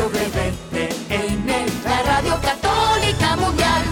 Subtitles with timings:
[0.00, 1.46] WTN,
[1.84, 3.82] la Radio Católica Mundial.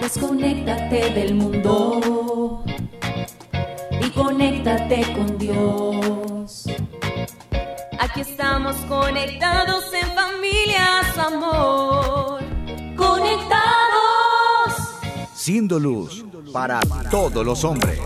[0.00, 2.62] Desconéctate del mundo
[4.00, 6.66] y conéctate con Dios.
[7.98, 12.40] Aquí estamos conectados en familias, amor.
[12.96, 13.58] Conectados.
[15.34, 16.78] Siendo luz para
[17.10, 17.98] todos los hombres.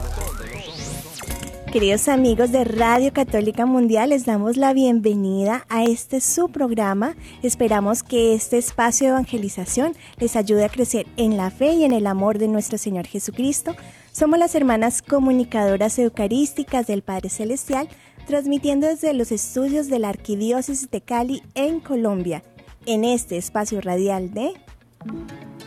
[1.73, 7.17] Queridos amigos de Radio Católica Mundial, les damos la bienvenida a este su programa.
[7.43, 11.93] Esperamos que este espacio de evangelización les ayude a crecer en la fe y en
[11.93, 13.75] el amor de nuestro Señor Jesucristo.
[14.13, 17.89] Somos las hermanas comunicadoras eucarísticas del Padre Celestial,
[18.27, 22.43] transmitiendo desde los estudios de la Arquidiócesis de Cali en Colombia,
[22.85, 24.53] en este espacio radial de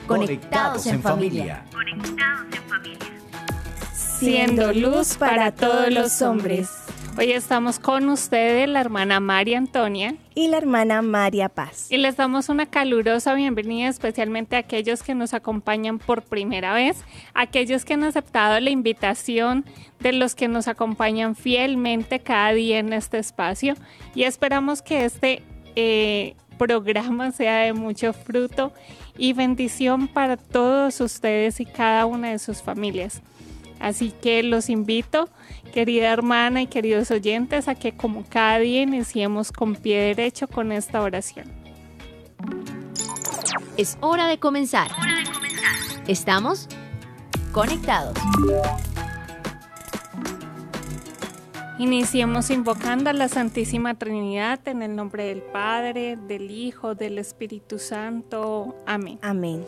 [0.05, 1.65] Conectados en familia.
[4.19, 6.69] Siendo luz para todos los hombres.
[7.17, 11.89] Hoy estamos con ustedes, la hermana María Antonia, y la hermana María Paz.
[11.89, 17.03] y les damos una calurosa bienvenida especialmente a aquellos que nos acompañan por primera vez,
[17.33, 19.65] aquellos que han aceptado la invitación
[19.99, 23.75] de los que nos acompañan fielmente cada día en este espacio
[24.13, 25.41] y esperamos que este
[25.75, 28.73] eh, programa sea de mucho fruto
[29.17, 33.21] y bendición para todos ustedes y cada una de sus familias.
[33.85, 35.29] Así que los invito,
[35.71, 40.71] querida hermana y queridos oyentes, a que como cada día iniciemos con pie derecho con
[40.71, 41.45] esta oración.
[43.77, 44.89] Es hora de comenzar.
[46.07, 46.67] Estamos
[47.51, 48.17] conectados.
[51.77, 57.77] Iniciemos invocando a la Santísima Trinidad en el nombre del Padre, del Hijo, del Espíritu
[57.77, 58.75] Santo.
[58.87, 59.19] Amén.
[59.21, 59.63] Amén.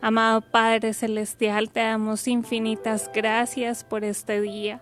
[0.00, 4.80] Amado Padre Celestial, te damos infinitas gracias por este día.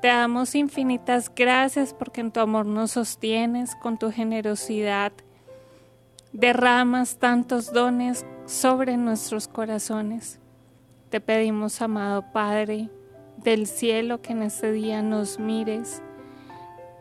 [0.00, 5.12] Te damos infinitas gracias porque en tu amor nos sostienes, con tu generosidad
[6.32, 10.38] derramas tantos dones sobre nuestros corazones.
[11.10, 12.88] Te pedimos, amado Padre
[13.36, 16.02] del cielo, que en este día nos mires,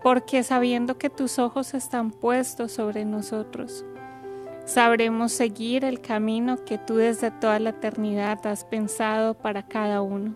[0.02, 3.86] porque sabiendo que tus ojos están puestos sobre nosotros,
[4.69, 10.35] sabremos seguir el camino que tú desde toda la eternidad has pensado para cada uno.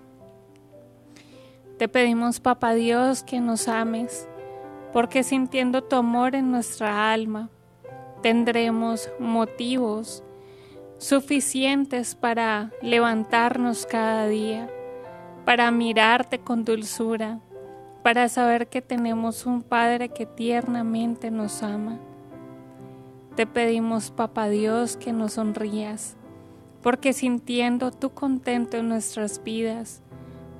[1.77, 4.27] Te pedimos, Papa Dios, que nos ames,
[4.91, 7.49] porque sintiendo tu amor en nuestra alma,
[8.23, 10.23] tendremos motivos
[10.97, 14.67] suficientes para levantarnos cada día,
[15.45, 17.39] para mirarte con dulzura,
[18.01, 21.99] para saber que tenemos un Padre que tiernamente nos ama.
[23.35, 26.15] Te pedimos, Papa Dios, que nos sonrías,
[26.83, 30.03] porque sintiendo tu contento en nuestras vidas,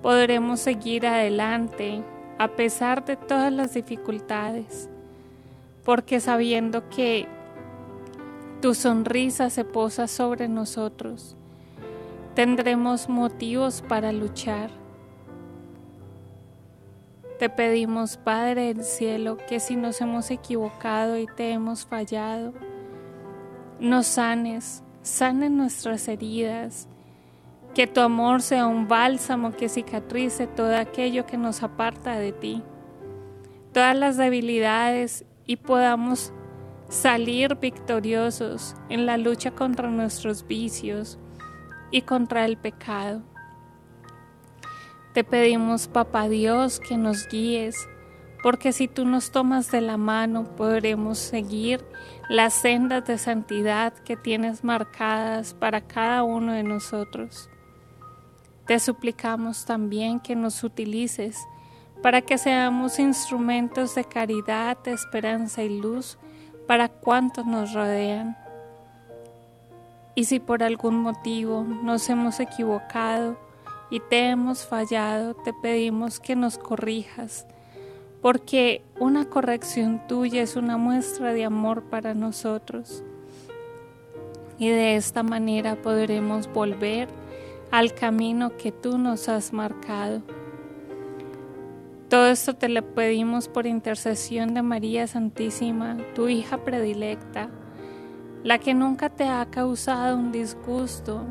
[0.02, 2.02] podremos seguir adelante
[2.40, 4.90] a pesar de todas las dificultades,
[5.86, 7.28] porque sabiendo que
[8.60, 11.36] tu sonrisa se posa sobre nosotros,
[12.34, 14.83] tendremos motivos para luchar.
[17.40, 22.54] Te pedimos, Padre del Cielo, que si nos hemos equivocado y te hemos fallado,
[23.80, 26.88] nos sanes, sanes nuestras heridas,
[27.74, 32.62] que tu amor sea un bálsamo que cicatrice todo aquello que nos aparta de ti,
[33.74, 36.32] todas las debilidades y podamos
[36.88, 41.18] salir victoriosos en la lucha contra nuestros vicios
[41.90, 43.24] y contra el pecado.
[45.14, 47.88] Te pedimos, Papá Dios, que nos guíes,
[48.42, 51.86] porque si tú nos tomas de la mano podremos seguir
[52.30, 57.48] las sendas de santidad que tienes marcadas para cada uno de nosotros.
[58.66, 61.38] Te suplicamos también que nos utilices
[62.02, 66.18] para que seamos instrumentos de caridad, de esperanza y luz
[66.66, 68.36] para cuantos nos rodean.
[70.16, 73.38] Y si por algún motivo nos hemos equivocado
[73.94, 77.46] y te hemos fallado, te pedimos que nos corrijas,
[78.24, 83.04] porque una corrección tuya es una muestra de amor para nosotros.
[84.58, 87.08] Y de esta manera podremos volver
[87.70, 90.24] al camino que tú nos has marcado.
[92.10, 97.52] Todo esto te lo pedimos por intercesión de María Santísima, tu hija predilecta,
[98.44, 101.28] la que nunca te ha causado un disgusto,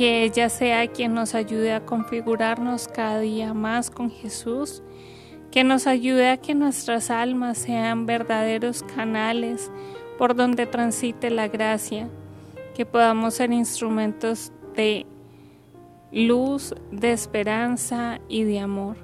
[0.00, 4.82] que ella sea quien nos ayude a configurarnos cada día más con Jesús,
[5.50, 9.70] que nos ayude a que nuestras almas sean verdaderos canales
[10.16, 12.08] por donde transite la gracia,
[12.74, 15.04] que podamos ser instrumentos de
[16.10, 18.96] luz, de esperanza y de amor.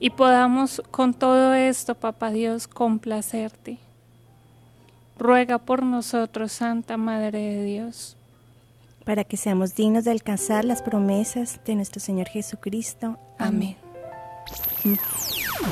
[0.00, 3.78] y podamos con todo esto, Papá Dios, complacerte.
[5.16, 8.16] Ruega por nosotros, Santa Madre de Dios.
[9.10, 13.18] Para que seamos dignos de alcanzar las promesas de nuestro Señor Jesucristo.
[13.38, 13.76] Amén.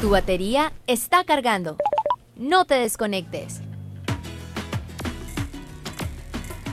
[0.01, 1.77] Tu batería está cargando.
[2.35, 3.61] No te desconectes.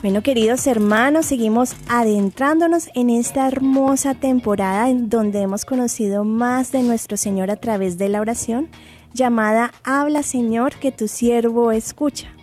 [0.01, 6.81] Bueno, queridos hermanos, seguimos adentrándonos en esta hermosa temporada en donde hemos conocido más de
[6.81, 8.69] nuestro Señor a través de la oración
[9.13, 12.33] llamada Habla Señor que tu siervo escucha.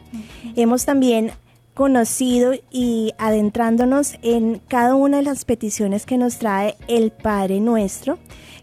[0.54, 1.32] Hemos también
[1.74, 8.18] conocido y adentrándonos en cada una de las peticiones que nos trae el Padre nuestro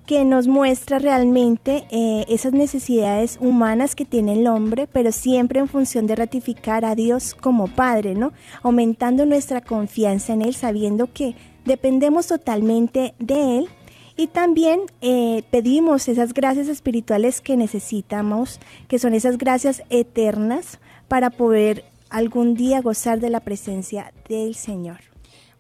[0.10, 5.68] que nos muestra realmente eh, esas necesidades humanas que tiene el hombre, pero siempre en
[5.68, 8.34] función de ratificar a Dios como Padre, ¿no?
[8.64, 13.70] Aumentando nuestra confianza en Él, sabiendo que dependemos totalmente de Él
[14.18, 21.30] y también eh, pedimos esas gracias espirituales que necesitamos, que son esas gracias eternas para
[21.30, 25.00] poder algún día gozar de la presencia del Señor.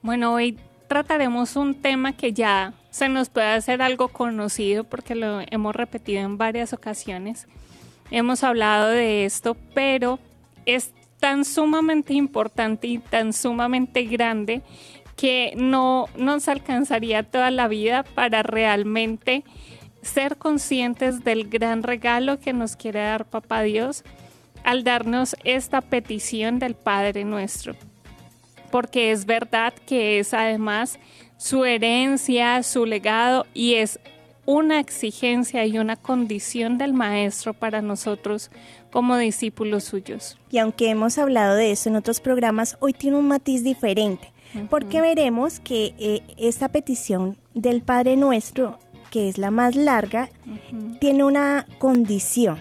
[0.01, 0.57] Bueno, hoy
[0.87, 6.21] trataremos un tema que ya se nos puede hacer algo conocido porque lo hemos repetido
[6.21, 7.47] en varias ocasiones.
[8.11, 10.19] Hemos hablado de esto, pero
[10.65, 14.61] es tan sumamente importante y tan sumamente grande
[15.15, 19.43] que no nos alcanzaría toda la vida para realmente
[20.01, 24.03] ser conscientes del gran regalo que nos quiere dar Papá Dios
[24.63, 27.75] al darnos esta petición del Padre nuestro.
[28.71, 30.99] Porque es verdad que es además
[31.37, 33.99] su herencia, su legado y es
[34.45, 38.49] una exigencia y una condición del Maestro para nosotros
[38.91, 40.39] como discípulos suyos.
[40.49, 44.31] Y aunque hemos hablado de eso en otros programas, hoy tiene un matiz diferente,
[44.71, 48.79] porque veremos que eh, esta petición del Padre Nuestro,
[49.11, 50.31] que es la más larga,
[50.99, 52.57] tiene una condición.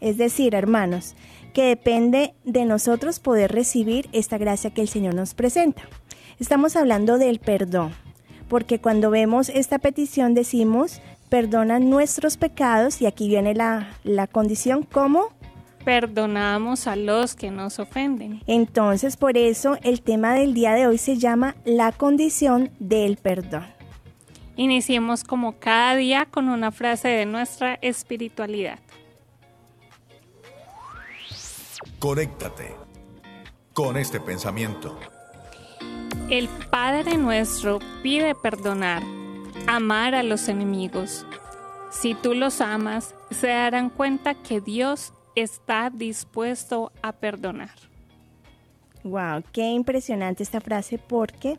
[0.00, 1.14] Es decir, hermanos,
[1.56, 5.84] que depende de nosotros poder recibir esta gracia que el Señor nos presenta.
[6.38, 7.94] Estamos hablando del perdón
[8.46, 11.00] porque cuando vemos esta petición decimos,
[11.30, 15.30] perdona nuestros pecados, y aquí viene la, la condición, ¿cómo?
[15.82, 18.42] Perdonamos a los que nos ofenden.
[18.46, 23.64] Entonces, por eso el tema del día de hoy se llama la condición del perdón.
[24.56, 28.78] Iniciemos como cada día con una frase de nuestra espiritualidad.
[31.98, 32.76] Conéctate
[33.72, 34.98] con este pensamiento.
[36.28, 39.02] El Padre nuestro pide perdonar,
[39.66, 41.24] amar a los enemigos.
[41.90, 47.70] Si tú los amas, se darán cuenta que Dios está dispuesto a perdonar.
[49.02, 51.58] Wow, qué impresionante esta frase porque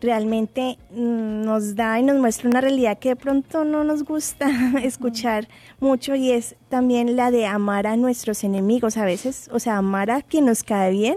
[0.00, 4.48] realmente mm, nos da y nos muestra una realidad que de pronto no nos gusta
[4.82, 5.48] escuchar
[5.80, 10.10] mucho y es también la de amar a nuestros enemigos a veces, o sea, amar
[10.10, 11.16] a quien nos cae bien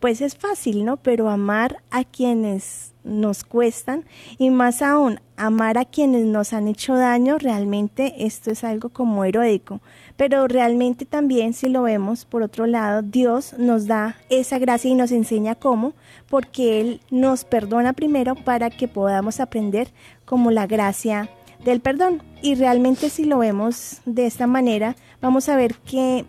[0.00, 0.96] pues es fácil, ¿no?
[0.96, 4.04] Pero amar a quienes nos cuestan
[4.38, 9.24] y más aún amar a quienes nos han hecho daño, realmente esto es algo como
[9.24, 9.80] heroico.
[10.18, 14.94] Pero realmente también si lo vemos por otro lado, Dios nos da esa gracia y
[14.94, 15.94] nos enseña cómo,
[16.28, 19.88] porque Él nos perdona primero para que podamos aprender
[20.26, 21.30] como la gracia
[21.64, 22.22] del perdón.
[22.42, 26.26] Y realmente si lo vemos de esta manera, vamos a ver que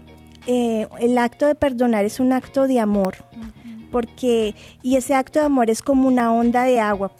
[0.47, 3.17] eh, el acto de perdonar es un acto de amor
[3.91, 7.11] porque y ese acto de amor es como una onda de agua.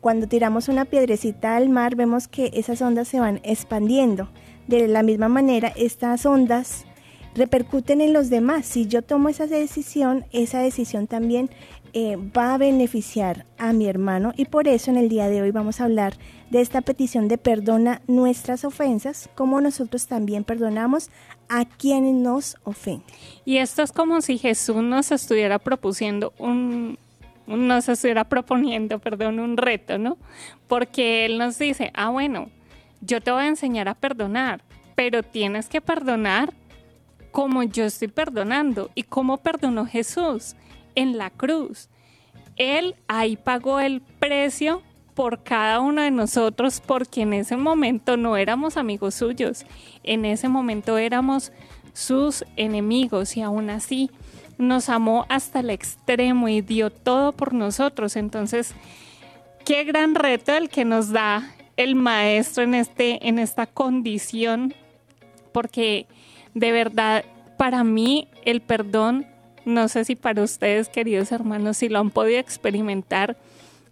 [0.00, 4.28] Cuando tiramos una piedrecita al mar vemos que esas ondas se van expandiendo.
[4.68, 6.84] De la misma manera, estas ondas
[7.34, 8.66] repercuten en los demás.
[8.66, 11.50] Si yo tomo esa decisión, esa decisión también
[11.94, 15.50] eh, va a beneficiar a mi hermano y por eso en el día de hoy
[15.52, 16.14] vamos a hablar
[16.50, 21.10] de esta petición de perdona nuestras ofensas, como nosotros también perdonamos
[21.48, 23.04] a quienes nos ofenden.
[23.46, 26.98] Y esto es como si Jesús nos estuviera propusiendo un,
[27.46, 30.18] nos estuviera proponiendo, perdón, un reto, ¿no?
[30.66, 32.50] Porque Él nos dice, ah, bueno,
[33.00, 34.62] yo te voy a enseñar a perdonar,
[34.94, 36.52] pero tienes que perdonar
[37.30, 40.56] como yo estoy perdonando y como perdonó Jesús
[40.94, 41.88] en la cruz.
[42.56, 44.82] Él ahí pagó el precio
[45.14, 49.66] por cada uno de nosotros porque en ese momento no éramos amigos suyos,
[50.02, 51.52] en ese momento éramos
[51.92, 54.10] sus enemigos y aún así
[54.58, 58.16] nos amó hasta el extremo y dio todo por nosotros.
[58.16, 58.74] Entonces,
[59.64, 64.74] qué gran reto el que nos da el maestro en, este, en esta condición,
[65.52, 66.06] porque
[66.52, 67.24] de verdad
[67.56, 69.26] para mí el perdón
[69.68, 73.36] no sé si para ustedes, queridos hermanos, si lo han podido experimentar,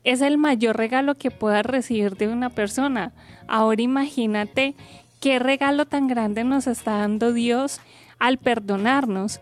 [0.05, 3.13] es el mayor regalo que puedas recibir de una persona.
[3.47, 4.75] Ahora imagínate
[5.21, 7.81] qué regalo tan grande nos está dando Dios
[8.19, 9.41] al perdonarnos.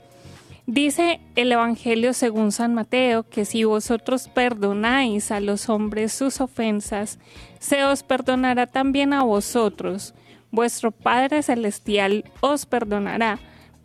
[0.66, 7.18] Dice el Evangelio según San Mateo que si vosotros perdonáis a los hombres sus ofensas,
[7.64, 10.12] se os perdonará también a vosotros.
[10.50, 13.38] Vuestro Padre Celestial os perdonará.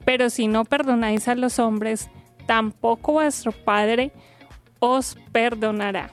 [0.03, 2.09] Pero si no perdonáis a los hombres,
[2.45, 4.11] tampoco vuestro Padre
[4.81, 6.11] os perdonará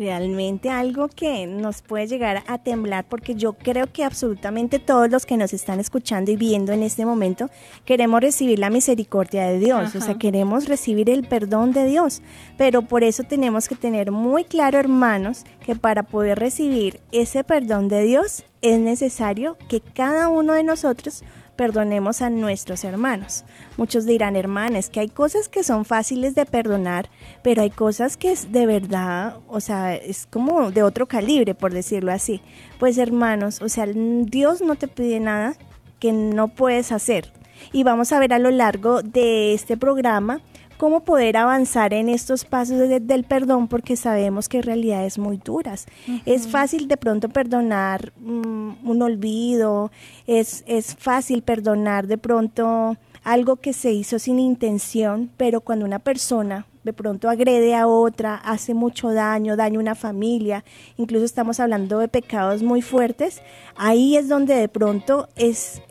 [0.00, 5.26] realmente algo que nos puede llegar a temblar porque yo creo que absolutamente todos los
[5.26, 7.50] que nos están escuchando y viendo en este momento
[7.84, 12.22] queremos recibir la misericordia de Dios, o sea, queremos recibir el perdón de Dios,
[12.56, 17.88] pero por eso tenemos que tener muy claro, hermanos, que para poder recibir ese perdón
[17.88, 21.22] de Dios es necesario que cada uno de nosotros
[21.60, 23.44] perdonemos a nuestros hermanos.
[23.76, 27.10] Muchos dirán, hermanas, que hay cosas que son fáciles de perdonar,
[27.42, 31.74] pero hay cosas que es de verdad, o sea, es como de otro calibre, por
[31.74, 32.40] decirlo así.
[32.78, 35.52] Pues hermanos, o sea, Dios no te pide nada
[35.98, 37.30] que no puedes hacer.
[37.72, 40.40] Y vamos a ver a lo largo de este programa
[40.80, 45.84] cómo poder avanzar en estos pasos del perdón porque sabemos que realidades muy duras.
[46.24, 49.90] Es fácil de pronto perdonar mm, un olvido,
[50.26, 55.98] es, es fácil perdonar de pronto algo que se hizo sin intención, pero cuando una
[55.98, 60.64] persona de pronto agrede a otra, hace mucho daño, daña a una familia,
[60.96, 63.42] incluso estamos hablando de pecados muy fuertes,
[63.76, 65.82] ahí es donde de pronto es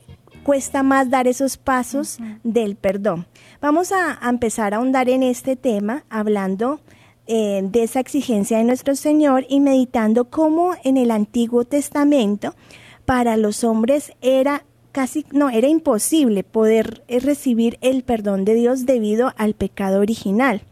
[0.50, 3.28] cuesta más dar esos pasos del perdón.
[3.62, 6.80] Vamos a, empezar a ahondar en este tema hablando
[7.28, 12.56] eh, de esa exigencia de nuestro Señor y meditando cómo en el Antiguo Testamento
[13.06, 18.88] para los hombres era casi, no, era imposible poder eh, recibir el perdón de Dios
[18.88, 20.64] debido al pecado original.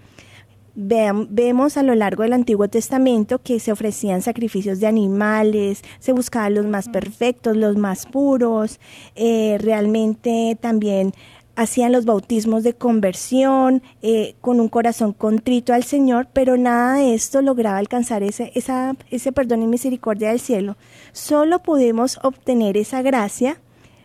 [0.78, 6.54] Vemos a lo largo del Antiguo Testamento que se ofrecían sacrificios de animales, se buscaban
[6.54, 8.80] los más perfectos, los más puros,
[9.16, 11.14] eh, realmente también
[11.56, 17.16] hacían los bautismos de conversión eh, con un corazón contrito al Señor, pero nada de
[17.16, 20.78] esto lograba alcanzar ese, esa, ese perdón y misericordia del cielo.
[21.12, 23.60] Solo podemos obtener esa gracia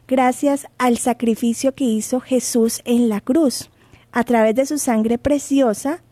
[0.08, 3.68] gracias al sacrificio que hizo Jesús en la cruz.
[4.10, 6.02] A través de su sangre preciosa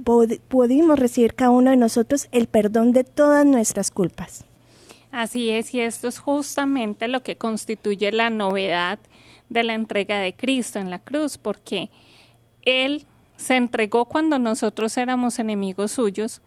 [0.00, 4.44] pudimos recibir cada uno de nosotros el perdón de todas nuestras culpas.
[5.12, 8.98] Así es, y esto es justamente lo que constituye la novedad
[9.48, 11.90] de la entrega de Cristo en la cruz, porque
[12.62, 16.40] Él se entregó cuando nosotros éramos enemigos suyos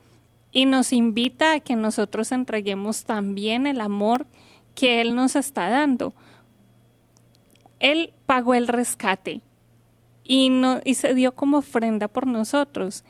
[0.51, 4.27] y nos invita a que nosotros entreguemos también el amor
[4.75, 6.13] que Él nos está dando.
[7.79, 9.41] Él pagó el rescate
[10.23, 13.03] y, no, y se dio como ofrenda por nosotros.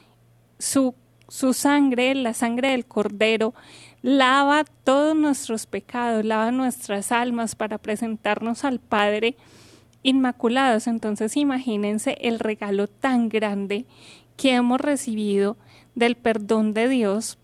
[0.59, 0.95] Su,
[1.27, 3.53] su sangre, la sangre del cordero,
[4.01, 9.35] lava todos nuestros pecados, lava nuestras almas para presentarnos al Padre
[10.03, 10.87] inmaculados.
[10.87, 13.85] Entonces imagínense el regalo tan grande
[14.37, 15.57] que hemos recibido
[15.95, 17.37] del perdón de Dios,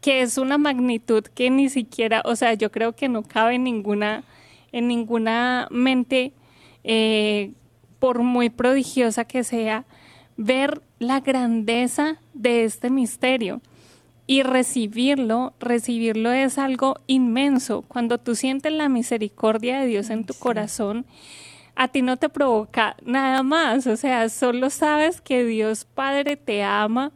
[0.00, 3.64] que es una magnitud que ni siquiera, o sea, yo creo que no cabe en
[3.64, 4.24] ninguna,
[4.72, 6.32] en ninguna mente,
[6.84, 7.52] eh,
[7.98, 9.84] por muy prodigiosa que sea,
[10.40, 13.60] ver la grandeza de este misterio
[14.26, 17.82] y recibirlo, recibirlo es algo inmenso.
[17.82, 21.04] Cuando tú sientes la misericordia de Dios en tu corazón,
[21.74, 26.62] a ti no te provoca nada más, o sea, solo sabes que Dios Padre te
[26.62, 27.12] ama,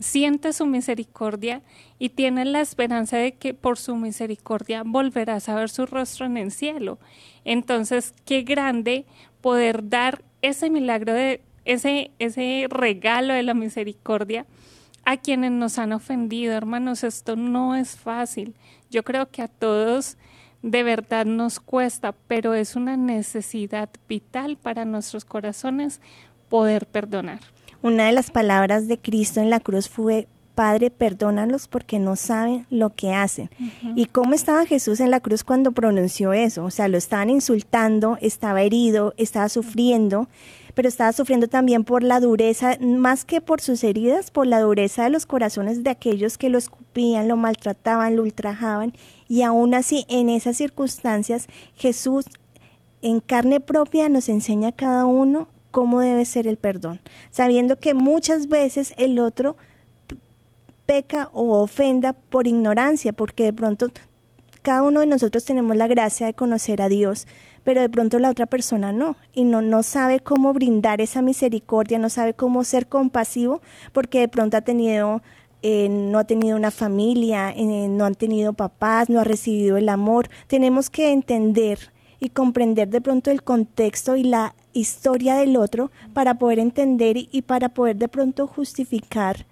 [0.00, 1.60] siente su misericordia
[1.98, 6.38] y tienes la esperanza de que por su misericordia volverás a ver su rostro en
[6.38, 6.98] el cielo.
[7.44, 9.04] Entonces, qué grande
[9.42, 14.46] poder dar ese milagro de ese ese regalo de la misericordia
[15.04, 18.54] a quienes nos han ofendido, hermanos, esto no es fácil.
[18.90, 20.16] Yo creo que a todos
[20.62, 26.00] de verdad nos cuesta, pero es una necesidad vital para nuestros corazones
[26.48, 27.40] poder perdonar.
[27.82, 32.66] Una de las palabras de Cristo en la cruz fue, Padre, perdónalos porque no saben
[32.70, 33.50] lo que hacen.
[33.96, 36.64] ¿Y cómo estaba Jesús en la cruz cuando pronunció eso?
[36.64, 40.28] O sea, lo estaban insultando, estaba herido, estaba sufriendo
[40.74, 45.04] pero estaba sufriendo también por la dureza, más que por sus heridas, por la dureza
[45.04, 48.92] de los corazones de aquellos que lo escupían, lo maltrataban, lo ultrajaban.
[49.28, 52.26] Y aún así, en esas circunstancias, Jesús
[53.02, 57.00] en carne propia nos enseña a cada uno cómo debe ser el perdón,
[57.30, 59.56] sabiendo que muchas veces el otro
[60.86, 63.88] peca o ofenda por ignorancia, porque de pronto
[64.62, 67.26] cada uno de nosotros tenemos la gracia de conocer a Dios,
[67.64, 71.98] pero de pronto la otra persona no, y no, no sabe cómo brindar esa misericordia,
[71.98, 73.60] no sabe cómo ser compasivo,
[73.92, 75.22] porque de pronto ha tenido
[75.64, 79.88] eh, no ha tenido una familia, eh, no han tenido papás, no ha recibido el
[79.88, 80.28] amor.
[80.48, 81.78] Tenemos que entender
[82.18, 87.42] y comprender de pronto el contexto y la historia del otro para poder entender y,
[87.42, 89.46] para poder de pronto justificar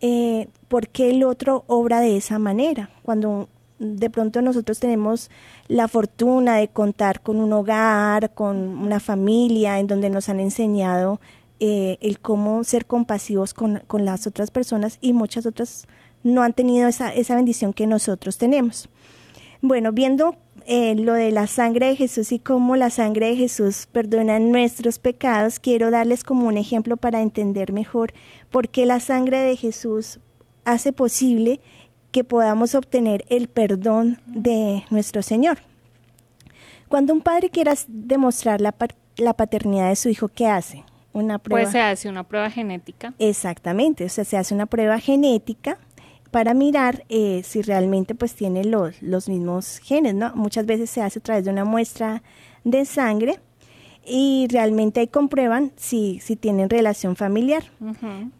[0.00, 2.90] eh, por qué el otro obra de esa manera.
[3.02, 3.48] Cuando
[3.78, 5.30] de pronto nosotros tenemos
[5.68, 11.20] la fortuna de contar con un hogar, con una familia en donde nos han enseñado
[11.60, 15.86] eh, el cómo ser compasivos con, las otras personas y muchas otras
[16.22, 18.88] no han tenido esa, esa bendición que nosotros tenemos.
[19.60, 23.88] Bueno, viendo eh, lo de la sangre de Jesús y cómo la sangre de Jesús
[23.90, 28.12] perdona nuestros pecados, quiero darles como un ejemplo para entender mejor
[28.50, 30.20] por qué la sangre de Jesús
[30.64, 31.60] hace posible
[32.10, 35.58] que podamos obtener el perdón de nuestro Señor.
[36.88, 38.74] Cuando un padre quiera demostrar la,
[39.16, 40.84] la paternidad de su hijo, ¿qué hace?
[41.12, 41.62] Una prueba.
[41.62, 43.12] Pues se hace una prueba genética.
[43.18, 45.78] Exactamente, o sea, se hace una prueba genética
[46.30, 50.34] para mirar eh, si realmente pues tiene los, los mismos genes, ¿no?
[50.34, 52.22] Muchas veces se hace a través de una muestra
[52.64, 53.40] de sangre
[54.04, 57.64] y realmente ahí comprueban si, si tienen relación familiar.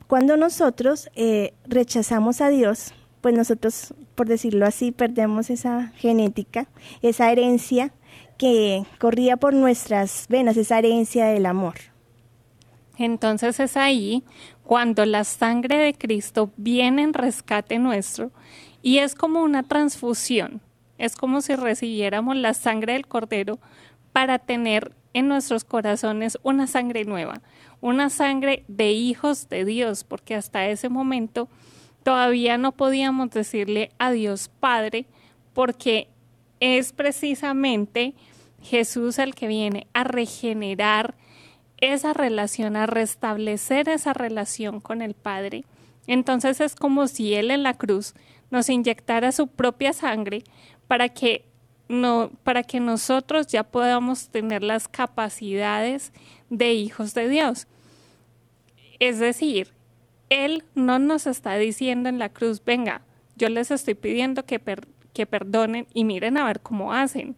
[0.07, 6.69] Cuando nosotros eh, rechazamos a Dios, pues nosotros, por decirlo así, perdemos esa genética,
[7.03, 7.93] esa herencia
[8.37, 11.75] que corría por nuestras venas, esa herencia del amor.
[12.97, 14.25] Entonces es ahí
[14.65, 18.33] cuando la sangre de Cristo viene en rescate nuestro
[18.83, 20.61] y es como una transfusión,
[20.99, 23.59] es como si recibiéramos la sangre del Cordero
[24.13, 27.41] para tener en nuestros corazones una sangre nueva,
[27.81, 31.49] una sangre de hijos de Dios, porque hasta ese momento
[32.09, 35.05] todavía no podíamos decirle a Dios Padre,
[35.53, 36.09] porque
[36.59, 38.15] es precisamente
[38.63, 41.17] Jesús el que viene a regenerar
[41.77, 45.67] esa relación, a restablecer esa relación con el Padre.
[46.07, 48.15] Entonces es como si Él en la cruz
[48.51, 50.45] nos inyectara su propia sangre
[50.87, 51.45] para que,
[51.91, 56.15] no, para que nosotros ya podamos tener las capacidades
[56.49, 57.67] de hijos de Dios.
[58.99, 59.77] Es decir,
[60.31, 63.03] Él no nos está diciendo en la cruz, venga,
[63.37, 64.61] yo les estoy pidiendo que,
[65.13, 67.37] que perdonen y miren a ver cómo hacen.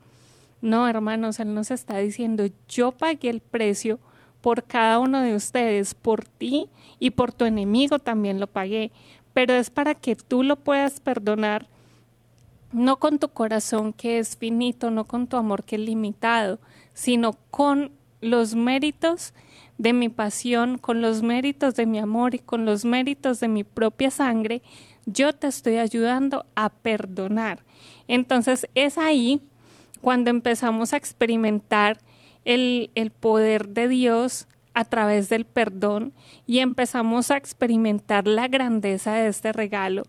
[0.61, 3.99] No, hermanos, Él nos está diciendo, yo pagué el precio
[4.41, 8.91] por cada uno de ustedes, por ti y por tu enemigo también lo pagué,
[9.33, 11.69] pero es para que tú lo puedas perdonar,
[12.73, 16.59] no con tu corazón que es finito, no con tu amor que es limitado,
[16.95, 19.35] sino con los méritos
[19.81, 23.65] de mi pasión, con los méritos de mi amor y con los méritos de mi
[23.65, 24.61] propia sangre,
[25.07, 27.65] yo te estoy ayudando a perdonar.
[28.07, 29.41] Entonces es ahí
[30.03, 31.97] cuando empezamos a experimentar
[32.45, 32.91] el,
[33.21, 36.13] poder de Dios a través del perdón
[36.47, 40.03] y empezamos a experimentar la grandeza de este regalo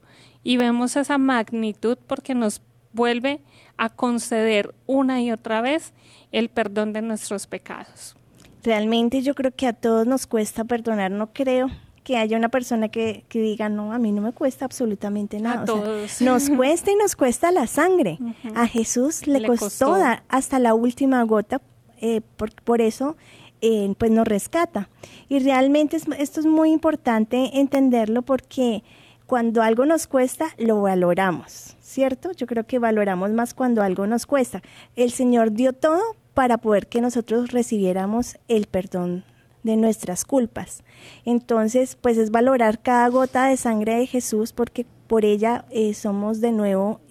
[0.43, 3.39] y vemos esa magnitud porque nos vuelve
[3.77, 5.93] a conceder una y otra vez
[6.33, 8.17] el perdón de nuestros pecados.
[8.63, 11.69] Realmente yo creo que a todos nos cuesta perdonar, no creo
[12.03, 15.61] que haya una persona que, diga, no, a mí no me cuesta absolutamente nada.
[15.61, 16.21] A todos.
[16.21, 18.17] nos cuesta y nos cuesta la sangre.
[18.55, 19.95] A Jesús le, costó,
[20.27, 21.61] hasta la última gota
[21.99, 22.21] eh,
[22.65, 23.15] por, eso
[23.61, 24.89] eh, pues nos rescata.
[25.29, 28.83] Y realmente esto es muy importante entenderlo porque
[29.27, 32.31] cuando algo nos cuesta, lo valoramos, ¿cierto?
[32.33, 34.61] Yo creo que valoramos más cuando algo nos cuesta.
[34.95, 36.01] El Señor dio todo
[36.33, 39.23] para poder que nosotros recibiéramos el perdón
[39.63, 40.83] de nuestras culpas.
[41.25, 46.41] Entonces, pues es valorar cada gota de sangre de Jesús porque por ella eh, somos
[46.41, 47.01] de nuevo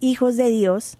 [0.00, 0.98] hijos de Dios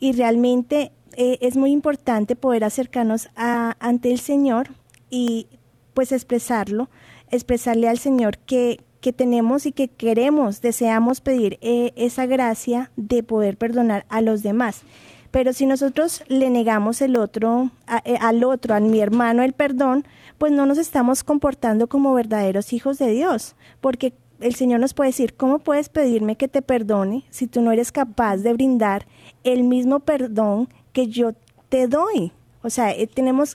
[0.00, 4.68] y realmente eh, es muy importante poder acercarnos a, ante el Señor
[5.10, 5.48] y
[5.94, 6.88] pues expresarlo,
[7.30, 13.22] expresarle al Señor que, que tenemos y que queremos, deseamos pedir eh, esa gracia de
[13.22, 14.82] poder perdonar a los demás.
[15.30, 17.70] Pero si nosotros le negamos el otro,
[18.04, 20.04] eh, al otro, a mi hermano, el perdón,
[20.38, 25.10] pues no nos estamos comportando como verdaderos hijos de Dios, porque el Señor nos puede
[25.10, 29.06] decir, ¿cómo puedes pedirme que te perdone si tú no eres capaz de brindar
[29.42, 31.32] el mismo perdón que yo
[31.68, 32.32] te doy.
[32.62, 33.54] O sea, eh, tenemos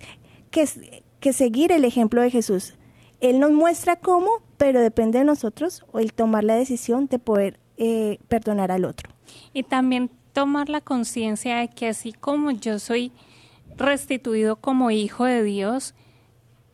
[0.52, 0.68] que,
[1.20, 2.76] que, seguir el ejemplo de Jesús.
[3.20, 8.20] Él nos muestra cómo, pero depende de nosotros el tomar la decisión de poder eh,
[8.28, 9.10] perdonar al otro.
[9.54, 13.12] Y también tomar la conciencia de que así como yo soy
[13.78, 15.93] restituido como hijo de Dios,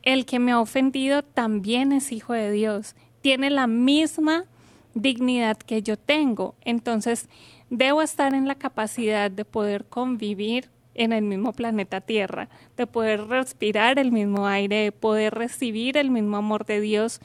[0.01, 2.95] el que me ha ofendido también es hijo de Dios.
[3.21, 4.45] Tiene la misma
[4.93, 6.55] dignidad que yo tengo.
[6.61, 7.27] Entonces,
[7.69, 13.27] debo estar en la capacidad de poder convivir en el mismo planeta Tierra, de poder
[13.27, 17.21] respirar el mismo aire, de poder recibir el mismo amor de Dios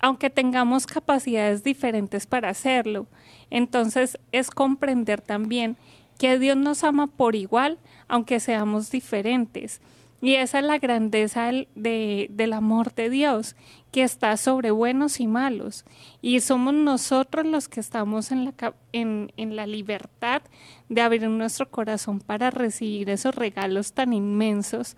[0.00, 3.06] aunque tengamos capacidades diferentes para hacerlo.
[3.50, 5.76] Entonces es comprender también
[6.18, 9.80] que Dios nos ama por igual, aunque seamos diferentes.
[10.22, 13.56] Y esa es la grandeza del amor de Dios,
[13.90, 15.86] que está sobre buenos y malos.
[16.20, 20.42] Y somos nosotros los que estamos en la, en, en la libertad
[20.90, 24.94] de abrir nuestro corazón para recibir esos regalos tan inmensos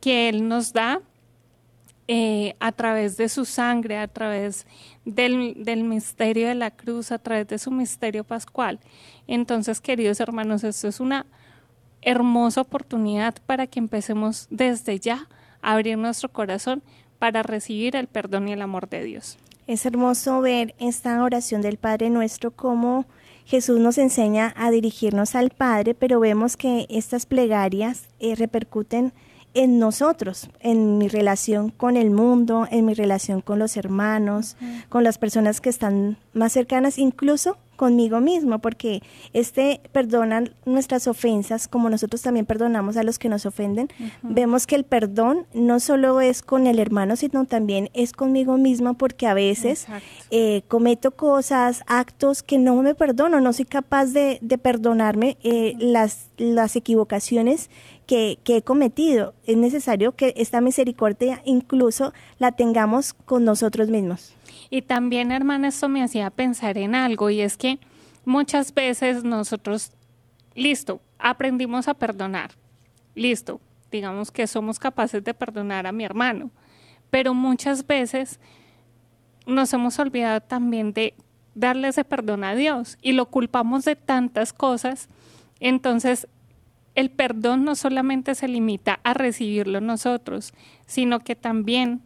[0.00, 1.00] que Él nos da
[2.08, 4.66] eh, a través de su sangre, a través
[5.04, 8.78] del, del, misterio de la cruz, a través de su misterio pascual.
[9.26, 11.26] Entonces, queridos hermanos, esto es una
[12.02, 15.26] hermosa oportunidad para que empecemos desde ya
[15.62, 16.82] a abrir nuestro corazón
[17.18, 19.38] para recibir el perdón y el amor de Dios.
[19.66, 23.06] Es hermoso ver esta oración del Padre nuestro como
[23.46, 29.12] Jesús nos enseña a dirigirnos al Padre, pero vemos que estas plegarias eh, repercuten
[29.56, 34.56] en nosotros, en mi relación con el mundo, en mi relación con los hermanos,
[34.90, 41.68] con las personas que están más cercanas, incluso conmigo mismo, porque este perdona nuestras ofensas,
[41.68, 43.88] como nosotros también perdonamos a los que nos ofenden.
[44.22, 48.94] Vemos que el perdón no solo es con el hermano, sino también es conmigo misma,
[48.94, 49.86] porque a veces
[50.30, 56.28] eh, cometo cosas, actos que no me perdono, no soy capaz de, perdonarme eh, las,
[56.38, 57.68] las equivocaciones
[58.06, 59.34] que, he cometido.
[59.44, 64.34] Es necesario que esta misericordia incluso la tengamos con nosotros mismos.
[64.70, 67.78] Y también, hermana, esto me hacía pensar en algo y es que
[68.24, 69.92] muchas veces nosotros,
[70.54, 72.52] listo, aprendimos a perdonar,
[73.14, 76.50] listo, digamos que somos capaces de perdonar a mi hermano,
[77.10, 78.40] pero muchas veces
[79.46, 81.14] nos hemos olvidado también de
[81.54, 85.08] darle ese perdón a Dios y lo culpamos de tantas cosas,
[85.60, 86.28] entonces
[86.96, 90.52] el perdón no solamente se limita a recibirlo nosotros,
[90.86, 92.00] sino que también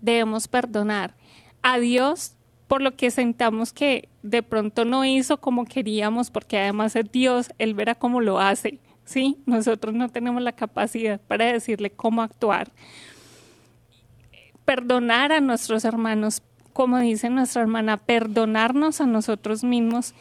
[0.00, 1.14] debemos perdonar
[1.62, 2.34] a Dios
[2.66, 7.50] por lo que sentamos que de pronto no hizo como queríamos, porque además es Dios,
[7.58, 9.38] Él verá cómo lo hace, ¿sí?
[9.46, 12.70] Nosotros no tenemos la capacidad para decirle cómo actuar.
[14.64, 20.12] Perdonar a nuestros hermanos, como dice nuestra hermana, perdonarnos a nosotros mismos,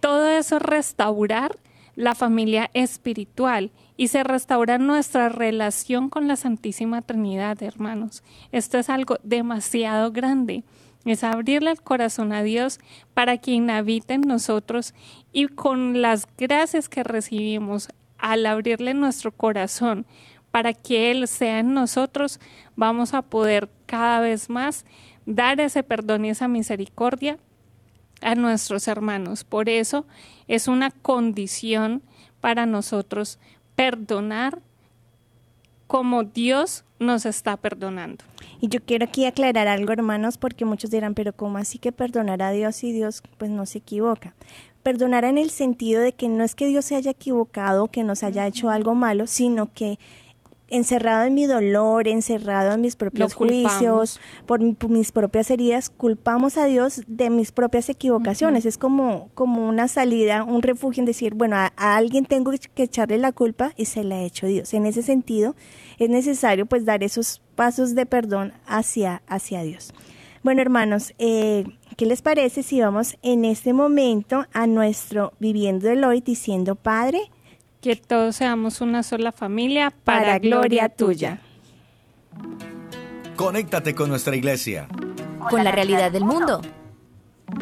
[0.00, 1.58] todo eso es restaurar
[1.98, 8.22] la familia espiritual y se restaura nuestra relación con la Santísima Trinidad, hermanos.
[8.52, 10.62] Esto es algo demasiado grande.
[11.04, 12.78] Es abrirle el corazón a Dios
[13.14, 14.94] para que habite en nosotros
[15.32, 20.06] y con las gracias que recibimos al abrirle nuestro corazón
[20.52, 22.38] para que Él sea en nosotros,
[22.76, 24.86] vamos a poder cada vez más
[25.26, 27.38] dar ese perdón y esa misericordia
[28.20, 29.44] a nuestros hermanos.
[29.44, 30.06] Por eso
[30.46, 32.02] es una condición
[32.40, 33.38] para nosotros
[33.74, 34.60] perdonar
[35.86, 38.24] como Dios nos está perdonando.
[38.60, 42.42] Y yo quiero aquí aclarar algo, hermanos, porque muchos dirán, pero ¿cómo así que perdonar
[42.42, 44.34] a Dios y Dios pues no se equivoca?
[44.82, 48.22] Perdonar en el sentido de que no es que Dios se haya equivocado, que nos
[48.22, 49.98] haya hecho algo malo, sino que
[50.68, 56.66] encerrado en mi dolor, encerrado en mis propios juicios, por, mis propias heridas, culpamos a
[56.66, 58.66] Dios de mis propias equivocaciones.
[58.66, 63.18] Es como, como una salida, un refugio en decir, bueno, a, alguien tengo que echarle
[63.18, 64.74] la culpa y se la ha hecho Dios.
[64.74, 65.54] En ese sentido,
[65.98, 69.92] es necesario pues dar esos pasos de perdón hacia, hacia Dios.
[70.42, 71.64] Bueno, hermanos, eh,
[71.96, 77.30] ¿qué les parece si vamos en este momento a nuestro Viviendo el Hoy diciendo, Padre,
[77.80, 81.40] que todos seamos una sola familia para, gloria tuya.
[83.36, 84.88] Conéctate con nuestra iglesia.
[85.50, 86.60] Con la realidad del mundo.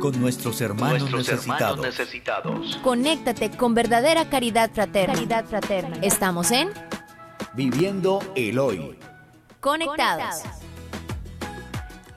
[0.01, 2.81] Con nuestros hermanos, necesitados.
[2.83, 5.15] Conéctate con verdadera caridad fraterna.
[5.15, 5.99] Caridad fraterna.
[6.03, 6.71] Estamos en
[7.55, 8.99] Viviendo el Hoy.
[9.61, 10.43] Conectados.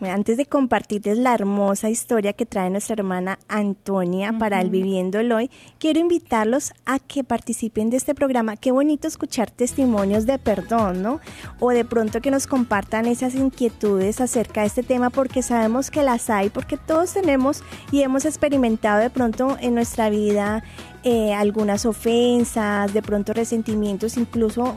[0.01, 5.31] Antes de compartirles la hermosa historia que trae nuestra hermana Antonia para el Viviendo el
[5.31, 8.55] Hoy, quiero invitarlos a que participen de este programa.
[8.55, 11.19] Qué bonito escuchar testimonios de perdón, ¿no?
[11.59, 16.01] O de pronto que nos compartan esas inquietudes acerca de este tema porque sabemos que
[16.01, 20.63] las hay, porque todos tenemos y hemos experimentado de pronto en nuestra vida
[21.03, 24.75] eh, algunas ofensas, de pronto resentimientos, incluso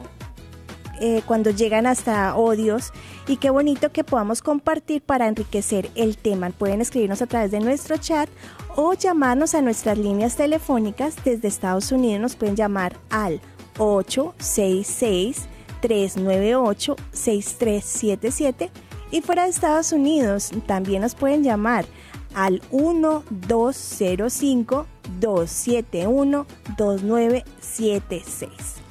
[1.04, 2.92] eh, cuando llegan hasta odios
[3.26, 6.50] y qué bonito que podamos compartir para enriquecer el tema.
[6.50, 8.30] Pueden escribirnos a través de nuestro chat
[8.76, 12.20] o llamarnos a nuestras líneas telefónicas desde Estados Unidos.
[12.20, 13.40] Nos pueden llamar al
[13.78, 15.48] 866
[15.80, 18.70] 398 6377
[19.10, 21.84] y fuera de Estados Unidos también nos pueden llamar
[22.32, 24.86] al 1205
[25.18, 26.46] 271
[26.78, 28.81] 2976.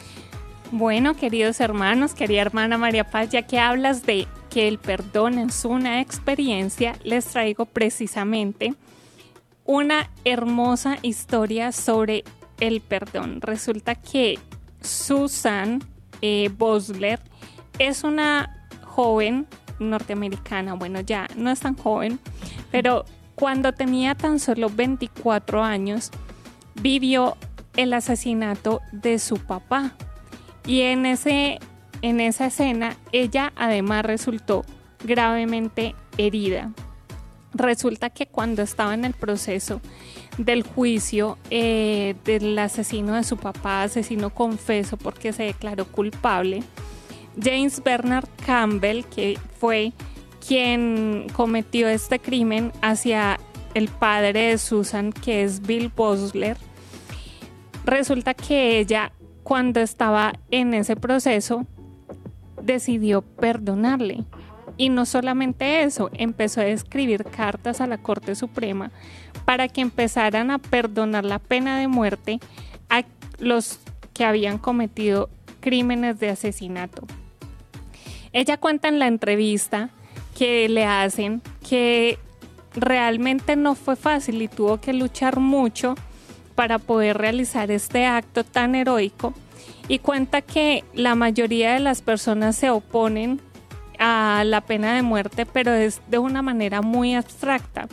[0.74, 5.66] Bueno, queridos hermanos, querida hermana María Paz, ya que hablas de que el perdón es
[5.66, 8.74] una experiencia, les traigo precisamente
[9.66, 12.24] una hermosa historia sobre
[12.62, 13.42] el perdón.
[13.42, 14.40] Resulta que
[14.80, 15.84] Susan
[16.22, 17.20] eh, Bosler
[17.78, 22.18] es una joven norteamericana, bueno, ya no es tan joven,
[22.72, 23.04] pero
[23.36, 26.12] cuando tenía tan solo 24 años,
[26.76, 27.36] vivió
[27.76, 29.96] el asesinato de su papá.
[30.66, 31.60] Y en, ese,
[32.02, 34.64] en esa escena, ella además resultó
[35.04, 36.72] gravemente herida.
[37.54, 39.82] Resulta que cuando estaba en el proceso
[40.38, 46.64] del juicio eh, del asesino de su papá, asesino confeso porque se declaró culpable,
[47.42, 49.94] James Bernard Campbell, que fue
[50.46, 53.40] quien cometió este crimen hacia
[53.74, 56.58] el padre de Susan, que es Bill Bosler,
[57.86, 59.12] resulta que ella,
[59.44, 61.66] cuando estaba en ese proceso,
[62.62, 64.24] decidió perdonarle.
[64.78, 68.92] Y no solamente eso, empezó a escribir cartas a la Corte Suprema
[69.46, 72.40] para que empezaran a perdonar la pena de muerte
[72.90, 73.04] a
[73.40, 73.80] los
[74.14, 77.06] que habían cometido crímenes de asesinato.
[78.34, 79.90] Ella cuenta en la entrevista
[80.38, 82.18] que le hacen que
[82.74, 85.96] realmente no fue fácil y tuvo que luchar mucho
[86.56, 89.34] para poder realizar este acto tan heroico
[89.88, 93.42] y cuenta que la mayoría de las personas se oponen
[94.00, 97.88] a la pena de muerte, pero es de una manera muy abstracta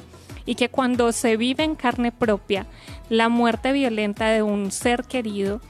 [0.46, 2.66] y que cuando se vive en carne propia
[3.10, 5.60] la muerte violenta de un ser querido,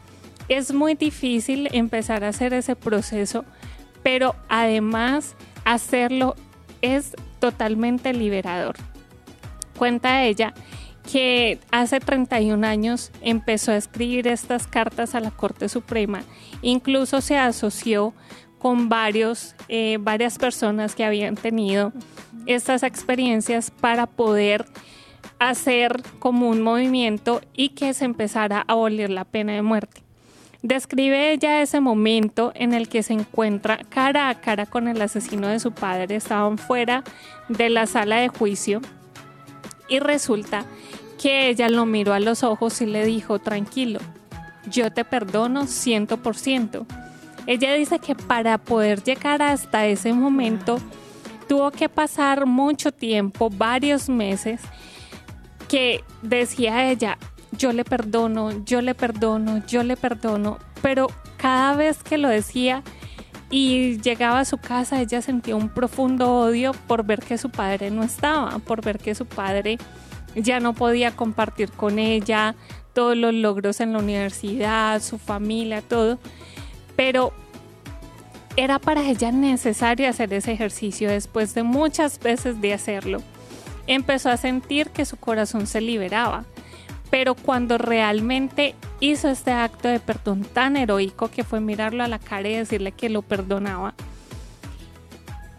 [0.49, 3.45] es muy difícil empezar a hacer ese proceso,
[4.03, 6.37] pero además hacerlo
[6.81, 8.77] es totalmente liberador.
[9.77, 10.55] Cuenta ella
[11.11, 16.23] que hace 31 años empezó a escribir estas cartas a la Corte Suprema,
[16.61, 18.13] incluso se asoció
[18.59, 21.93] con varios, eh, varias personas que habían tenido
[22.47, 24.67] estas experiencias para poder
[25.39, 30.03] hacer como un movimiento y que se empezara a abolir la pena de muerte.
[30.61, 35.49] Describe ella ese momento en el que se encuentra cara a cara con el asesino
[35.49, 37.03] de su padre, estaban fuera
[37.49, 38.83] de la sala de juicio
[39.89, 40.67] y resulta
[41.19, 44.01] que ella lo miró a los ojos y le dijo, tranquilo,
[44.71, 46.87] yo te perdono ciento por ciento.
[47.47, 50.79] Ella dice que para poder llegar hasta ese momento
[51.49, 54.61] tuvo que pasar mucho tiempo, varios meses,
[55.67, 57.19] que decía ella,
[57.53, 62.83] yo le perdono, yo le perdono, yo le perdono, pero cada vez que lo decía
[63.51, 67.91] y llegaba a su casa, ella sentía un profundo odio por ver que su padre
[67.91, 69.79] no estaba, por ver que su padre
[70.35, 72.55] ya no podía compartir con ella
[72.93, 76.19] todos los logros en la universidad, su familia, todo,
[76.97, 77.33] pero
[78.57, 83.23] era para ella necesario hacer ese ejercicio después de muchas veces de hacerlo.
[83.87, 86.45] Empezó a sentir que su corazón se liberaba,
[87.09, 92.19] pero cuando realmente hizo este acto de perdón tan heroico que fue mirarlo a la
[92.19, 93.95] cara y decirle que lo perdonaba,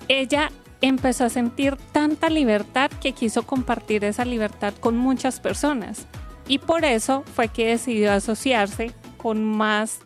[0.09, 0.51] ella
[0.87, 6.07] empezó a sentir tanta libertad que quiso compartir esa libertad con muchas personas.
[6.47, 9.99] Y por eso fue que decidió asociarse con más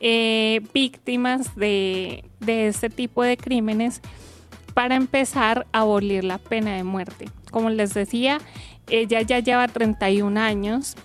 [0.00, 4.00] eh, víctimas de, de este tipo de crímenes
[4.72, 7.28] para empezar a abolir la pena de muerte.
[7.50, 8.38] Como les decía,
[8.88, 10.96] ella ya lleva 31 años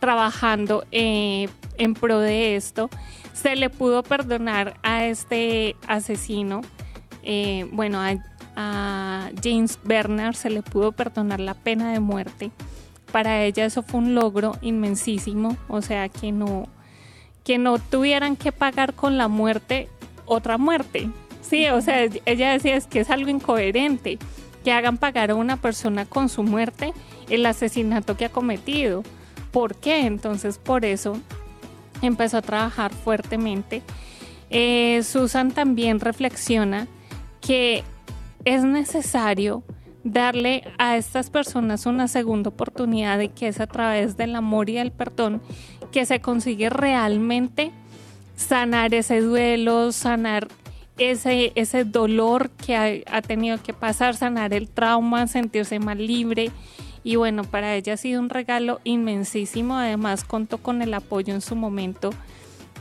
[0.00, 2.90] trabajando eh, en pro de esto.
[3.32, 6.62] Se le pudo perdonar a este asesino
[7.22, 12.50] eh, bueno, a, James Bernard se le pudo perdonar la pena de muerte.
[13.10, 16.68] Para ella eso fue un logro inmensísimo, o sea, que no,
[17.44, 19.88] que no tuvieran que pagar con la muerte
[20.26, 21.08] otra muerte.
[21.40, 24.18] Sí, o sea, ella decía es que es algo incoherente
[24.64, 26.92] que hagan pagar a una persona con su muerte
[27.28, 29.02] el asesinato que ha cometido.
[29.50, 30.06] ¿Por qué?
[30.06, 31.18] Entonces por eso
[32.00, 33.82] empezó a trabajar fuertemente.
[34.50, 36.86] Eh, Susan también reflexiona
[37.42, 37.84] que
[38.44, 39.62] es necesario
[40.04, 44.74] darle a estas personas una segunda oportunidad y que es a través del amor y
[44.74, 45.42] del perdón
[45.92, 47.70] que se consigue realmente
[48.36, 50.48] sanar ese duelo, sanar
[50.98, 56.50] ese, ese dolor que ha, ha, tenido que pasar, sanar el trauma, sentirse más libre.
[57.04, 59.76] Y bueno, para ella ha sido un regalo inmensísimo.
[59.76, 62.10] Además, contó con el apoyo en su momento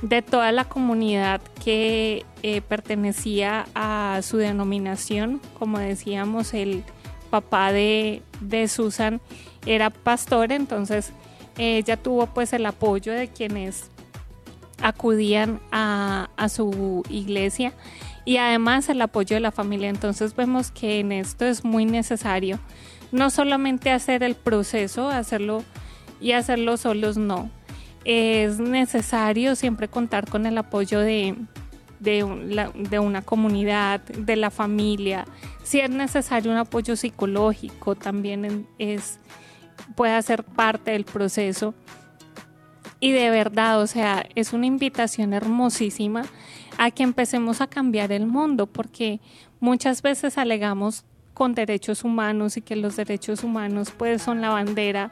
[0.02, 5.42] de toda la comunidad que eh, pertenecía a su denominación.
[5.58, 6.84] Como decíamos, el
[7.30, 8.24] papá de,
[8.68, 9.22] Susan
[9.66, 11.14] era pastor, entonces
[11.58, 13.90] ella tuvo pues el apoyo de quienes
[14.82, 17.74] acudían a, su iglesia
[18.26, 19.90] y además el apoyo de la familia.
[19.90, 22.60] Entonces vemos que en esto es muy necesario
[23.12, 25.64] no solamente hacer el proceso, hacerlo
[26.20, 27.50] y hacerlo solos, no.
[28.04, 31.36] Es necesario siempre contar con el apoyo de,
[32.00, 35.26] de, una comunidad, de la familia.
[35.64, 39.20] Si es necesario un apoyo psicológico, también es,
[39.96, 41.76] puede ser parte del proceso.
[43.00, 46.24] Y de verdad, o sea, es una invitación hermosísima
[46.78, 49.20] a que empecemos a cambiar el mundo, porque
[49.60, 55.12] muchas veces alegamos con derechos humanos y que los derechos humanos pues son la bandera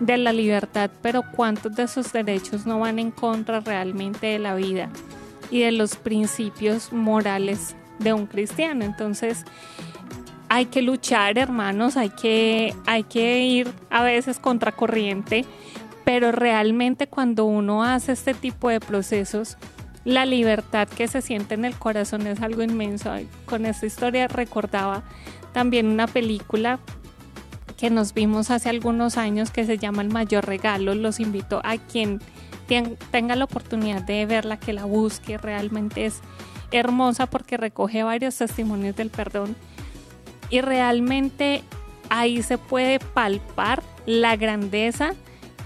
[0.00, 4.54] de la libertad, pero cuántos de esos derechos no van en contra realmente de la
[4.54, 4.90] vida
[5.50, 8.84] y de los principios morales de un cristiano.
[8.84, 9.44] Entonces,
[10.48, 15.46] hay que luchar, hermanos, hay que, hay que ir a veces contracorriente,
[16.04, 19.56] pero realmente cuando uno hace este tipo de procesos,
[20.04, 23.12] la libertad que se siente en el corazón es algo inmenso.
[23.46, 25.04] Con esta historia recordaba
[25.52, 26.78] también una película
[27.76, 30.94] que nos vimos hace algunos años que se llama El Mayor Regalo.
[30.94, 32.20] Los invito a quien
[33.10, 35.36] tenga la oportunidad de verla, que la busque.
[35.36, 36.20] Realmente es
[36.70, 39.56] hermosa porque recoge varios testimonios del perdón
[40.48, 41.62] y realmente
[42.08, 45.14] ahí se puede palpar la grandeza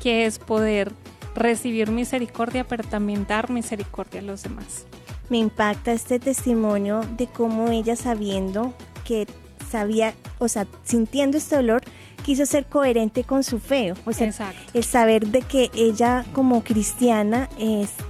[0.03, 0.92] que es poder
[1.35, 4.87] recibir misericordia, pero también dar misericordia a los demás.
[5.29, 9.27] Me impacta este testimonio de cómo ella sabiendo que
[9.70, 11.83] sabía, o sea, sintiendo este dolor,
[12.24, 13.94] quiso ser coherente con su fe.
[14.05, 14.33] O sea,
[14.74, 17.48] el saber de que ella como cristiana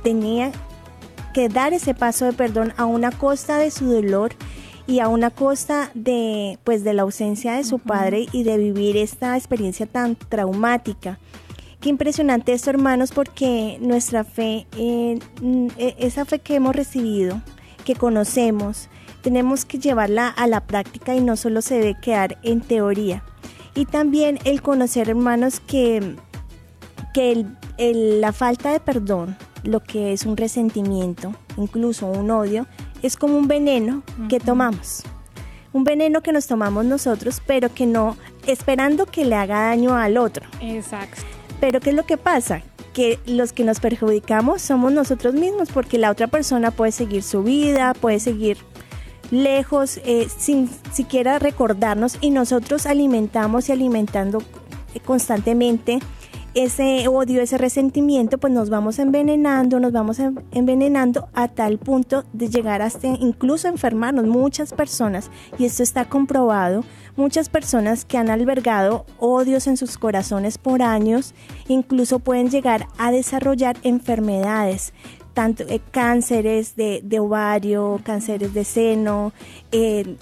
[0.03, 0.53] tenía
[1.35, 4.33] que dar ese paso de perdón a una costa de su dolor
[4.87, 8.97] y a una costa de pues de la ausencia de su padre y de vivir
[8.97, 11.19] esta experiencia tan traumática.
[11.81, 15.19] Qué impresionante esto, hermanos, porque nuestra fe, eh,
[15.99, 17.43] esa fe que hemos recibido,
[17.85, 18.89] que conocemos,
[19.27, 23.25] tenemos que llevarla a la práctica y no solo se debe quedar en teoría.
[23.75, 26.15] Y también el conocer, hermanos, que,
[27.13, 27.45] que
[27.77, 32.69] la falta de perdón, lo que es un resentimiento, incluso un odio,
[33.03, 35.03] es como un veneno que tomamos.
[35.73, 40.19] Un veneno que nos tomamos nosotros, pero que no esperando que le haga daño al
[40.19, 40.47] otro.
[40.61, 41.23] Exacto.
[41.59, 42.63] Pero ¿qué es lo que pasa?
[42.95, 47.43] que los que nos perjudicamos somos nosotros mismos, porque la otra persona puede seguir su
[47.43, 48.57] vida, puede seguir
[49.31, 54.43] lejos, eh, sin siquiera recordarnos y nosotros alimentamos y alimentando
[55.05, 56.01] constantemente
[56.57, 60.19] ese odio, ese resentimiento, pues nos vamos envenenando, nos vamos
[60.53, 64.25] envenenando a tal punto de llegar hasta incluso enfermarnos.
[64.25, 66.83] Muchas personas, y esto está comprobado,
[67.15, 71.35] muchas personas que han albergado odios en sus corazones por años,
[71.69, 74.95] incluso pueden llegar a desarrollar enfermedades
[75.37, 79.35] tanto eh, cánceres de, ovario, cánceres de seno,
[79.71, 80.17] eh,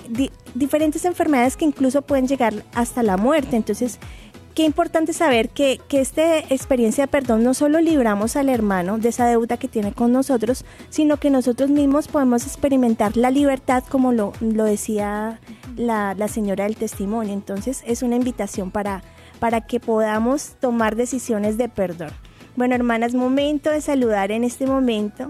[0.57, 3.55] diferentes enfermedades que incluso pueden llegar hasta la muerte.
[3.55, 4.01] Entonces,
[4.57, 9.11] qué importante saber que, que esta experiencia de perdón no solo libramos al hermano de
[9.11, 14.11] esa deuda que tiene con nosotros, sino que nosotros mismos podemos experimentar la libertad, como
[14.11, 15.39] lo, lo decía
[15.77, 17.35] la, la señora del testimonio.
[17.35, 19.05] Entonces, es una invitación para,
[19.39, 22.11] para que podamos tomar decisiones de perdón.
[22.57, 25.29] Bueno, hermanas, momento de saludar en este momento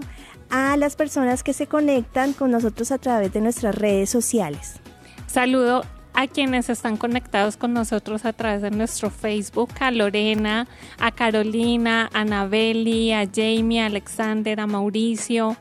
[0.49, 4.79] a las personas que se conectan con nosotros a través de nuestras redes sociales.
[5.25, 5.83] Saludo
[6.13, 10.67] a quienes están conectados con nosotros a través de nuestro Facebook, a Lorena,
[10.99, 15.57] a Carolina, a Anabeli, a Jamie, a Alexander, a Mauricio,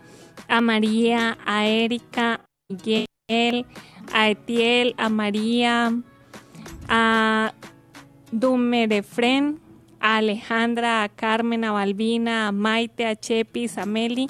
[0.49, 3.67] a María, a Erika, a Miguel,
[4.13, 5.93] a Etiel, a María,
[6.89, 7.53] a
[8.31, 9.64] Dumerefren,
[10.05, 14.27] a Alejandra, a Carmen, a Balbina, a Maite, a Chepis, a Meli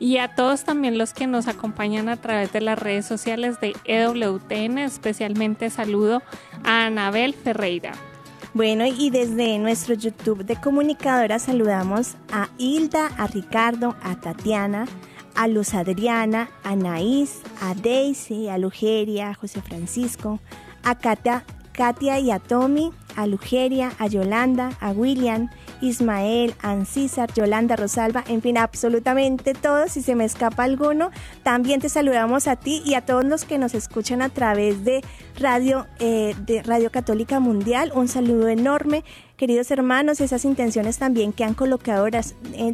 [0.00, 3.76] y a todos también los que nos acompañan a través de las redes sociales de
[3.84, 4.78] EWTN.
[4.78, 6.20] Especialmente saludo
[6.64, 7.92] a Anabel Ferreira.
[8.54, 14.86] Bueno, y desde nuestro YouTube de comunicadora saludamos a Hilda, a Ricardo, a Tatiana,
[15.36, 20.40] a Luz Adriana, a Naís, a Daisy, a Lugeria, a José Francisco,
[20.82, 25.50] a Katia, Katia y a Tommy, a Lugeria, a Yolanda, a William,
[25.80, 29.92] Ismael, Ancísar, Yolanda, Rosalba, en fin, absolutamente todos.
[29.92, 31.10] Si se me escapa alguno,
[31.42, 35.02] también te saludamos a ti y a todos los que nos escuchan a través de
[35.38, 37.92] Radio, eh, de Radio Católica Mundial.
[37.94, 39.04] Un saludo enorme.
[39.36, 42.22] Queridos hermanos, esas intenciones también que han colocado eh,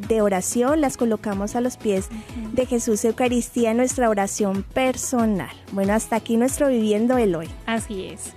[0.06, 2.08] de oración, las colocamos a los pies
[2.52, 5.50] de Jesús Eucaristía en nuestra oración personal.
[5.72, 7.48] Bueno, hasta aquí nuestro Viviendo el Hoy.
[7.66, 8.34] Así es.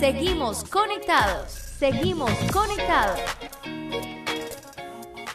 [0.00, 1.50] Seguimos conectados.
[1.50, 3.18] Seguimos conectados.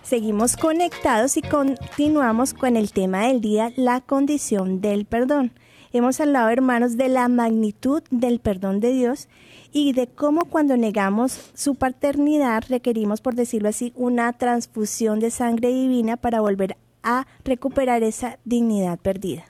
[0.04, 5.52] Seguimos conectados y continuamos con el tema del día, la condición del perdón.
[5.92, 9.28] Hemos hablado, hermanos, de la magnitud del perdón de Dios
[9.74, 15.74] y de cómo cuando negamos su paternidad requerimos, por decirlo así, una transfusión de sangre
[15.74, 19.44] divina para volver a recuperar esa dignidad perdida.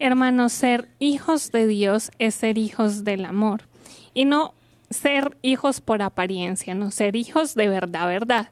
[0.00, 3.71] Hermanos, ser hijos de Dios es ser hijos del amor
[4.14, 4.54] y no
[4.90, 8.50] ser hijos por apariencia, no ser hijos de verdad, verdad.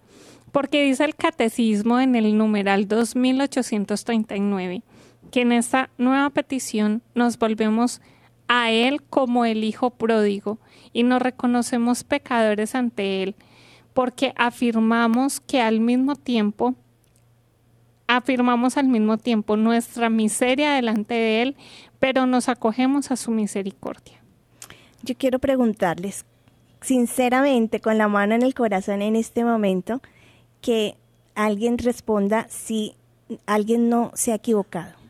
[0.52, 4.82] Porque dice el catecismo en el numeral 2839
[5.30, 8.00] que en esta nueva petición nos volvemos
[8.48, 10.58] a Él como el Hijo pródigo
[10.92, 13.36] y nos reconocemos pecadores ante Él,
[13.94, 16.74] porque afirmamos que al mismo tiempo,
[18.08, 21.56] afirmamos al mismo tiempo nuestra miseria delante de Él,
[22.00, 24.19] pero nos acogemos a su misericordia.
[25.02, 26.24] Yo quiero preguntarles,
[26.80, 30.00] sinceramente, con la mano en el corazón en este momento,
[30.60, 30.96] que
[31.34, 32.94] alguien responda si
[33.46, 35.00] alguien no se ha equivocado.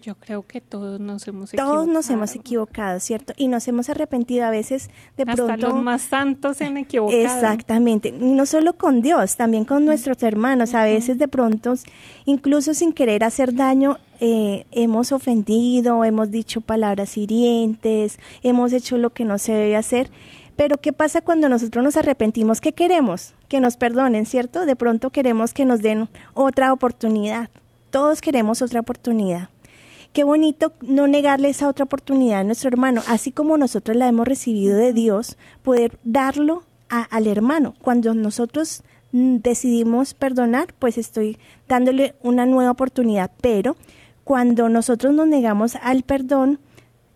[0.00, 1.74] Yo creo que todos nos hemos equivocado.
[1.74, 3.32] Todos nos hemos equivocado, ¿cierto?
[3.36, 5.68] Y nos hemos arrepentido a veces de Hasta pronto.
[5.68, 7.20] los más santos se han equivocado.
[7.20, 8.12] Exactamente.
[8.12, 10.74] No solo con Dios, también con nuestros hermanos.
[10.74, 11.74] A veces de pronto,
[12.26, 19.10] incluso sin querer hacer daño, eh, hemos ofendido, hemos dicho palabras hirientes, hemos hecho lo
[19.10, 20.10] que no se debe hacer.
[20.56, 22.60] Pero ¿qué pasa cuando nosotros nos arrepentimos?
[22.60, 23.34] ¿Qué queremos?
[23.48, 24.66] Que nos perdonen, ¿cierto?
[24.66, 27.48] De pronto queremos que nos den otra oportunidad.
[27.90, 29.50] Todos queremos otra oportunidad.
[30.12, 34.26] Qué bonito no negarle esa otra oportunidad a nuestro hermano, así como nosotros la hemos
[34.26, 37.74] recibido de Dios, poder darlo al hermano.
[37.80, 41.38] Cuando nosotros mm, decidimos perdonar, pues estoy
[41.68, 43.76] dándole una nueva oportunidad, pero
[44.28, 46.58] cuando nosotros nos negamos al perdón,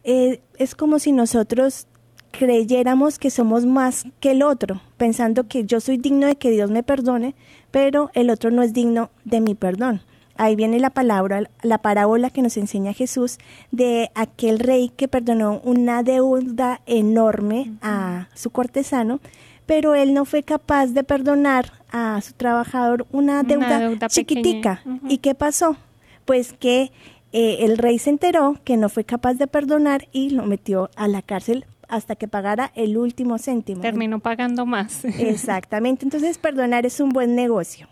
[0.03, 1.87] eh, es como si nosotros
[2.31, 6.71] creyéramos que somos más que el otro, pensando que yo soy digno de que Dios
[6.71, 7.35] me perdone,
[7.71, 10.01] pero el otro no es digno de mi perdón.
[10.37, 13.37] Ahí viene la palabra, la parábola que nos enseña Jesús
[13.71, 19.21] de aquel rey que perdonó una deuda enorme a su cortesano,
[19.67, 24.83] pero él no fue capaz de perdonar a su trabajador una Una deuda, chiquitica.
[25.11, 25.77] ¿Y qué pasó?
[26.25, 26.93] Pues que
[27.33, 31.09] eh, el rey se enteró que no fue capaz de perdonar y lo metió a
[31.09, 33.83] la cárcel hasta que pagara el último céntimo.
[33.83, 35.05] Terminó pagando más.
[35.05, 37.89] Exactamente, entonces perdonar es un buen negocio.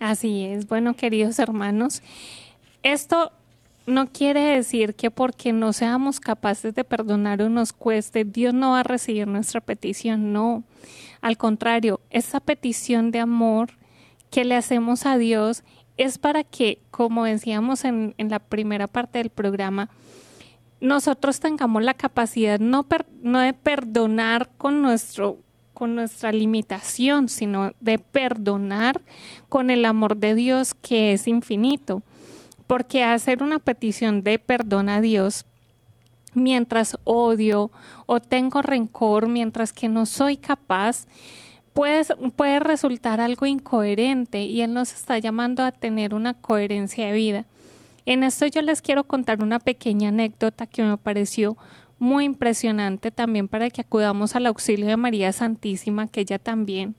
[0.00, 0.66] Así es.
[0.66, 2.02] Bueno, queridos hermanos,
[2.82, 3.32] esto
[3.86, 8.72] no quiere decir que porque no seamos capaces de perdonar o nos cueste, Dios no
[8.72, 10.32] va a recibir nuestra petición.
[10.32, 10.64] No.
[11.20, 13.70] Al contrario, esa petición de amor
[14.30, 15.62] que le hacemos a Dios
[15.96, 19.90] es para que, como decíamos en, la primera parte del programa,
[20.80, 22.86] nosotros tengamos la capacidad no,
[23.22, 25.38] no de perdonar con nuestro
[25.72, 29.02] con nuestra limitación, sino de perdonar
[29.48, 32.04] con el amor de Dios que es infinito.
[32.68, 35.46] Porque hacer una petición de perdón a Dios
[36.32, 37.70] mientras odio
[38.06, 41.06] o tengo rencor, mientras que no soy capaz,
[41.74, 42.04] puede,
[42.36, 47.44] puede resultar algo incoherente y Él nos está llamando a tener una coherencia de vida.
[48.06, 51.58] En esto yo les quiero contar una pequeña anécdota que me pareció
[51.98, 56.96] muy impresionante también para que acudamos al auxilio de María Santísima, que ella también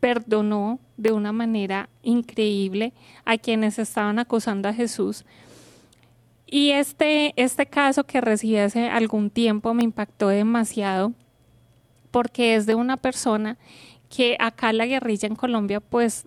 [0.00, 2.92] perdonó de una manera increíble
[3.24, 5.24] a quienes estaban acusando a Jesús.
[6.46, 11.12] Y este, este caso que recibí hace algún tiempo me impactó demasiado
[12.10, 13.56] porque es de una persona
[14.10, 16.26] que acá la guerrilla en Colombia pues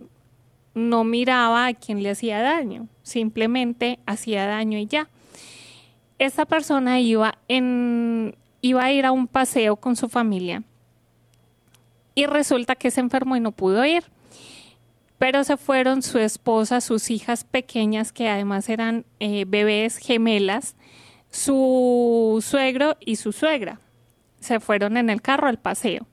[0.74, 5.10] no miraba a quien le hacía daño, simplemente hacía daño y ya.
[6.18, 10.64] Esta persona iba, en, iba a ir a un paseo con su familia
[12.16, 14.04] y resulta que se enfermó y no pudo ir.
[15.18, 20.76] Pero se fueron su esposa, sus hijas pequeñas, que además eran eh, bebés gemelas,
[21.30, 23.80] su suegro y su suegra.
[24.40, 26.06] Se fueron en el carro al paseo.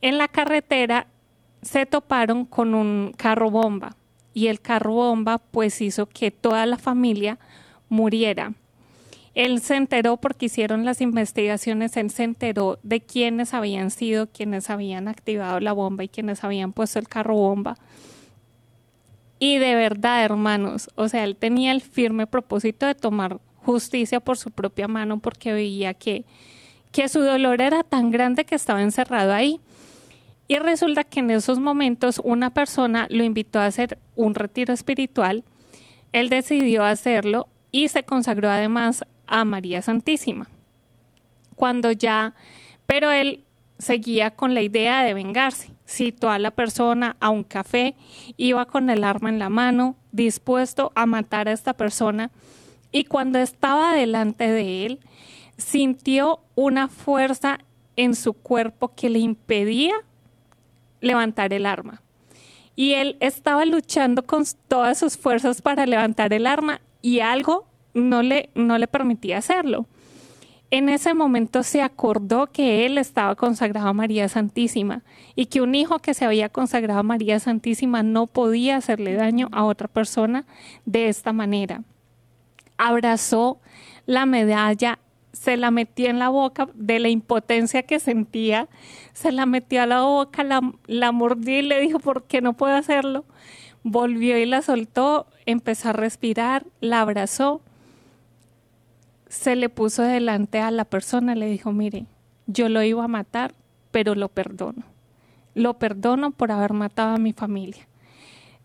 [0.00, 1.06] En la carretera
[1.62, 3.96] se toparon con un carro bomba
[4.34, 7.38] y el carro bomba pues hizo que toda la familia
[7.88, 8.52] muriera.
[9.34, 14.70] Él se enteró porque hicieron las investigaciones, él se enteró de quiénes habían sido, quienes
[14.70, 17.76] habían activado la bomba y quienes habían puesto el carro bomba.
[19.38, 24.38] Y de verdad, hermanos, o sea, él tenía el firme propósito de tomar justicia por
[24.38, 26.24] su propia mano porque veía que,
[26.92, 29.60] que su dolor era tan grande que estaba encerrado ahí.
[30.48, 35.44] Y resulta que en esos momentos una persona lo invitó a hacer un retiro espiritual.
[36.12, 40.48] Él decidió hacerlo y se consagró además a María Santísima.
[41.56, 42.34] Cuando ya,
[42.86, 43.44] pero él
[43.78, 45.70] seguía con la idea de vengarse.
[45.86, 47.94] citó a la persona a un café,
[48.36, 52.30] iba con el arma en la mano, dispuesto a matar a esta persona,
[52.90, 55.00] y cuando estaba delante de él,
[55.58, 57.58] sintió una fuerza
[57.94, 59.94] en su cuerpo que le impedía
[61.00, 62.02] levantar el arma.
[62.74, 68.22] Y él estaba luchando con todas sus fuerzas para levantar el arma y algo no
[68.22, 69.86] le, no le permitía hacerlo.
[70.70, 75.04] En ese momento se acordó que él estaba consagrado a María Santísima
[75.36, 79.48] y que un hijo que se había consagrado a María Santísima no podía hacerle daño
[79.52, 80.44] a otra persona
[80.84, 81.82] de esta manera.
[82.78, 83.60] Abrazó
[84.06, 84.98] la medalla,
[85.38, 88.68] se la metió en la boca de la impotencia que sentía,
[89.12, 92.54] se la metió a la boca, la, la mordió y le dijo, ¿por qué no
[92.54, 93.24] puedo hacerlo?
[93.82, 97.62] Volvió y la soltó, empezó a respirar, la abrazó
[99.28, 102.06] se le puso delante a la persona, le dijo, mire,
[102.46, 103.54] yo lo iba a matar,
[103.90, 104.84] pero lo perdono.
[105.54, 107.86] Lo perdono por haber matado a mi familia.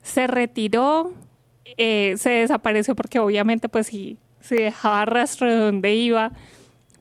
[0.04, 1.14] Se retiró,
[1.78, 6.32] eh, se desapareció porque obviamente pues si, si dejaba rastro de donde iba,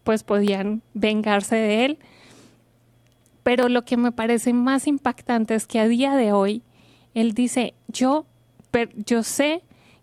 [0.05, 1.99] pues podían vengarse de él.
[3.43, 6.63] Pero lo que me parece más impactante es que a día de hoy
[7.15, 8.27] él dice, yo,
[9.07, 9.63] yo sé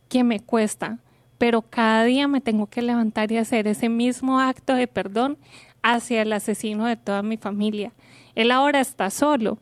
[0.10, 1.00] que me cuesta,
[1.38, 5.38] pero cada día me tengo que levantar y hacer ese mismo acto de perdón
[5.84, 7.93] hacia el asesino de toda mi familia.
[8.36, 9.60] Él ahora está solo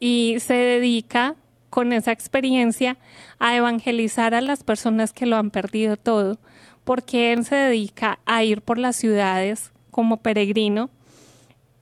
[0.00, 1.36] y se dedica
[1.70, 2.98] con esa experiencia
[3.38, 6.38] a evangelizar a las personas que lo han perdido todo,
[6.84, 10.90] porque él se dedica a ir por las ciudades como peregrino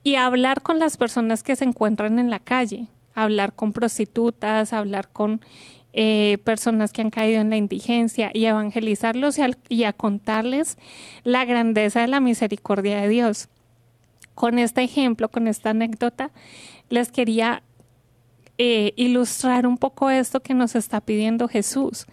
[0.05, 4.73] y a hablar con las personas que se encuentran en la calle, hablar con prostitutas,
[4.73, 5.41] hablar con
[5.95, 9.37] eh, personas que han caído en la indigencia y evangelizarlos
[9.69, 10.79] y a, contarles
[11.23, 13.49] la grandeza de la misericordia de Dios.
[14.35, 16.31] Con este ejemplo, con esta anécdota,
[16.89, 17.63] les quería
[18.57, 22.07] eh, ilustrar un poco esto que nos está pidiendo Jesús.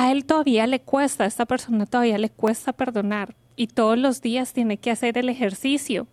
[0.00, 4.22] A él todavía le cuesta, a esta persona todavía le cuesta perdonar y todos los
[4.22, 6.06] días tiene que hacer el ejercicio,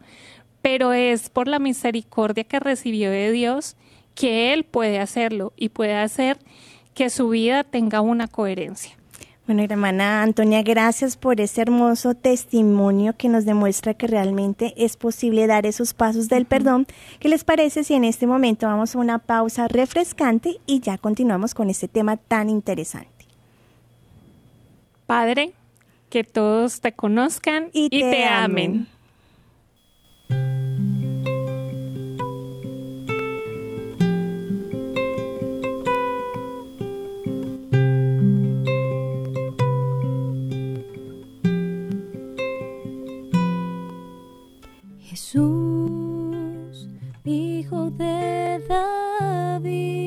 [0.64, 3.78] pero es por la misericordia que recibió de Dios
[4.16, 6.40] que él puede hacerlo y puede hacer
[6.96, 8.98] que su vida tenga una coherencia.
[9.46, 15.46] Bueno, hermana Antonia, gracias por ese hermoso testimonio que nos demuestra que realmente es posible
[15.46, 16.88] dar esos pasos del perdón.
[17.20, 21.54] ¿Qué les parece si en este momento vamos a una pausa refrescante y ya continuamos
[21.54, 23.15] con este tema tan interesante?
[25.06, 25.54] Padre,
[26.10, 28.88] que todos te conozcan y, te, amen.
[45.02, 46.88] Jesús,
[47.24, 50.05] hijo de David,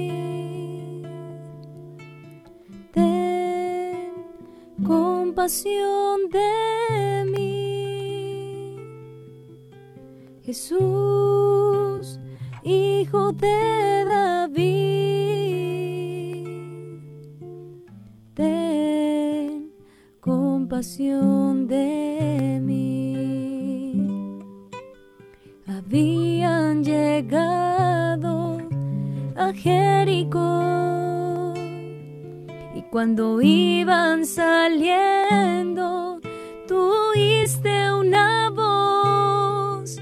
[5.38, 8.74] compasión de mí.
[10.42, 12.18] Jesús,
[12.64, 14.58] hijo de David,
[18.34, 19.70] ten
[20.18, 24.40] compasión de mí.
[25.68, 28.58] habían llegado
[29.36, 30.97] a Jericó
[32.78, 36.20] y cuando iban saliendo
[36.68, 39.98] tuviste una voz.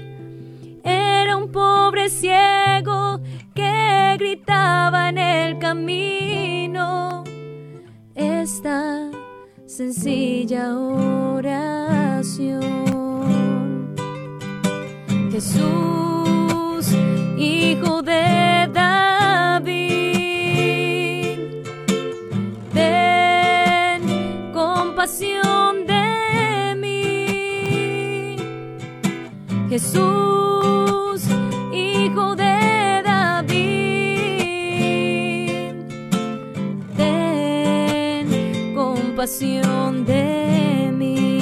[0.83, 3.19] Era un pobre ciego
[3.55, 7.23] que gritaba en el camino.
[8.13, 9.09] Esta
[9.65, 12.27] sencilla oración.
[15.31, 16.95] Jesús,
[17.37, 18.36] hijo de
[29.79, 31.21] Jesús,
[31.71, 33.53] hijo de David,
[36.97, 41.37] ten compasión de mí.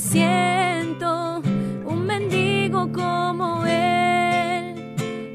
[0.00, 1.42] siento
[1.84, 4.74] un mendigo como él.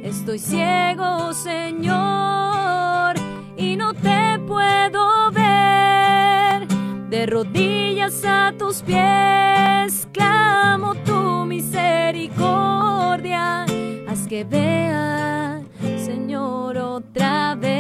[0.04, 3.16] Estoy ciego, Señor,
[3.56, 6.68] y no te puedo ver.
[7.10, 13.66] De rodillas a pies clamo tu misericordia,
[14.08, 15.62] haz que vea,
[15.98, 17.76] Señor, otra vez.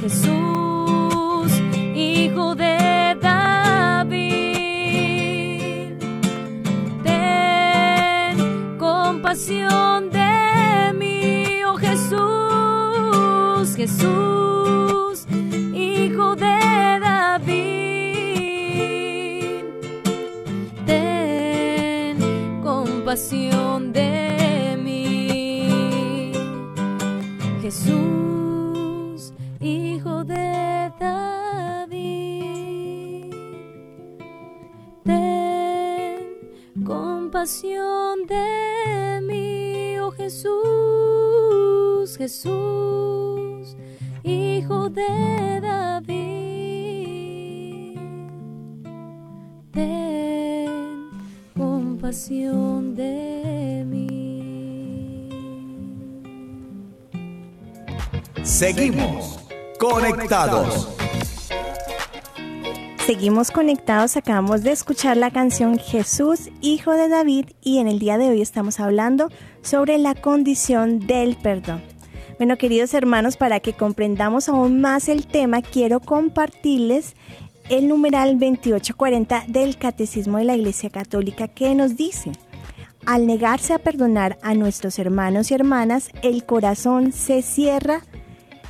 [0.00, 1.52] Jesús,
[1.94, 4.22] Hijo de David,
[7.02, 12.16] ten compasión de mí, oh Jesús,
[13.76, 14.41] Jesús.
[23.12, 26.32] compasión de mí.
[27.60, 31.90] Jesús, Hijo de David,
[35.04, 36.40] ten
[36.86, 40.56] compasión de mí, oh Jesús,
[42.16, 43.76] Jesús,
[44.24, 46.38] Hijo de David.
[49.70, 51.10] Ten
[51.54, 52.71] compasión.
[58.62, 59.40] Seguimos
[59.76, 60.88] conectados.
[63.04, 68.18] Seguimos conectados, acabamos de escuchar la canción Jesús, Hijo de David, y en el día
[68.18, 69.30] de hoy estamos hablando
[69.62, 71.82] sobre la condición del perdón.
[72.38, 77.16] Bueno, queridos hermanos, para que comprendamos aún más el tema, quiero compartirles
[77.68, 82.30] el numeral 2840 del Catecismo de la Iglesia Católica que nos dice,
[83.06, 88.02] al negarse a perdonar a nuestros hermanos y hermanas, el corazón se cierra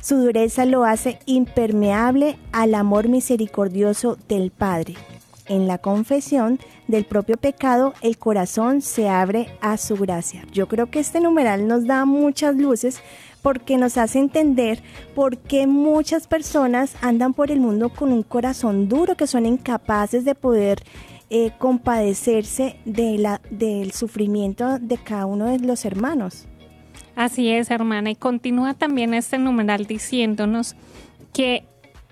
[0.03, 4.95] su dureza lo hace impermeable al amor misericordioso del Padre.
[5.45, 10.45] En la confesión del propio pecado, el corazón se abre a su gracia.
[10.51, 12.99] Yo creo que este numeral nos da muchas luces
[13.41, 14.83] porque nos hace entender
[15.15, 20.25] por qué muchas personas andan por el mundo con un corazón duro, que son incapaces
[20.25, 20.83] de poder
[21.29, 26.45] eh, compadecerse de la, del sufrimiento de cada uno de los hermanos.
[27.15, 28.11] Así es, hermana.
[28.11, 30.75] Y continúa también este numeral diciéndonos
[31.31, 31.65] que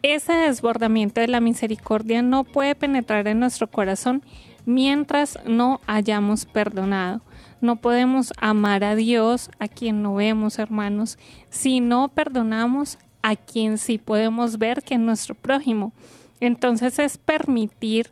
[0.04, 4.24] ese desbordamiento de la misericordia no puede penetrar en nuestro corazón
[4.66, 7.22] mientras no hayamos perdonado.
[7.62, 13.78] No podemos amar a Dios, a quien no vemos, hermanos, si no perdonamos a quien
[13.78, 15.94] sí podemos ver que es nuestro prójimo.
[16.40, 18.12] Entonces es permitir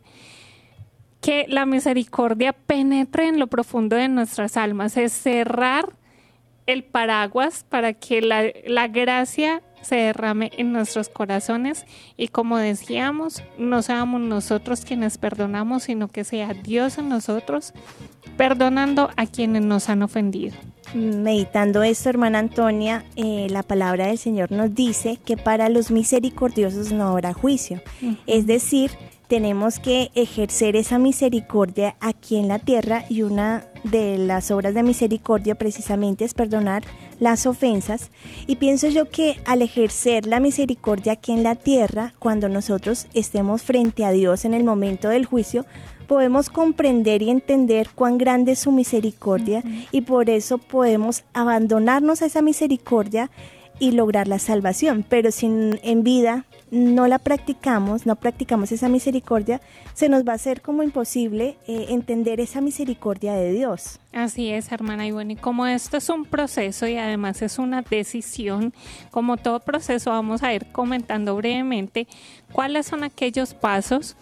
[1.20, 5.99] que la misericordia penetre en lo profundo de nuestras almas, es cerrar
[6.70, 13.82] el paraguas para que la, gracia se derrame en nuestros corazones y como decíamos, no
[13.82, 17.72] seamos nosotros quienes perdonamos, sino que sea Dios en nosotros
[18.36, 20.56] perdonando a quienes nos han ofendido.
[20.94, 26.90] Meditando esto, hermana Antonia, eh, la palabra del Señor nos dice que para los misericordiosos
[26.90, 27.80] no habrá juicio.
[28.26, 28.90] Es decir,
[29.30, 34.82] tenemos que ejercer esa misericordia aquí en la tierra y una de las obras de
[34.82, 36.82] misericordia precisamente es perdonar
[37.20, 38.10] las ofensas.
[38.48, 43.62] Y pienso yo que al ejercer la misericordia aquí en la tierra, cuando nosotros estemos
[43.62, 45.64] frente a Dios en el momento del juicio,
[46.08, 49.62] podemos comprender y entender cuán grande es su misericordia
[49.92, 53.30] y por eso podemos abandonarnos a esa misericordia
[53.80, 55.04] y lograr la salvación.
[55.08, 59.60] Pero si en vida no la practicamos, no practicamos esa misericordia,
[59.94, 63.98] se nos va a hacer como imposible eh, entender esa misericordia de Dios.
[64.12, 65.10] Así es, hermana.
[65.12, 68.72] Bueno, y como esto es un proceso y además es una decisión,
[69.10, 72.06] como todo proceso vamos a ir comentando brevemente
[72.52, 74.16] cuáles son aquellos pasos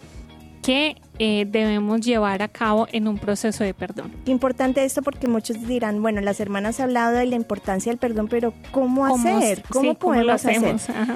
[0.69, 4.11] que eh, debemos llevar a cabo en un proceso de perdón.
[4.25, 8.27] Importante esto porque muchos dirán, bueno, las hermanas han hablado de la importancia del perdón,
[8.27, 9.63] pero ¿cómo, hacer?
[9.67, 10.75] ¿Cómo podemos hacer?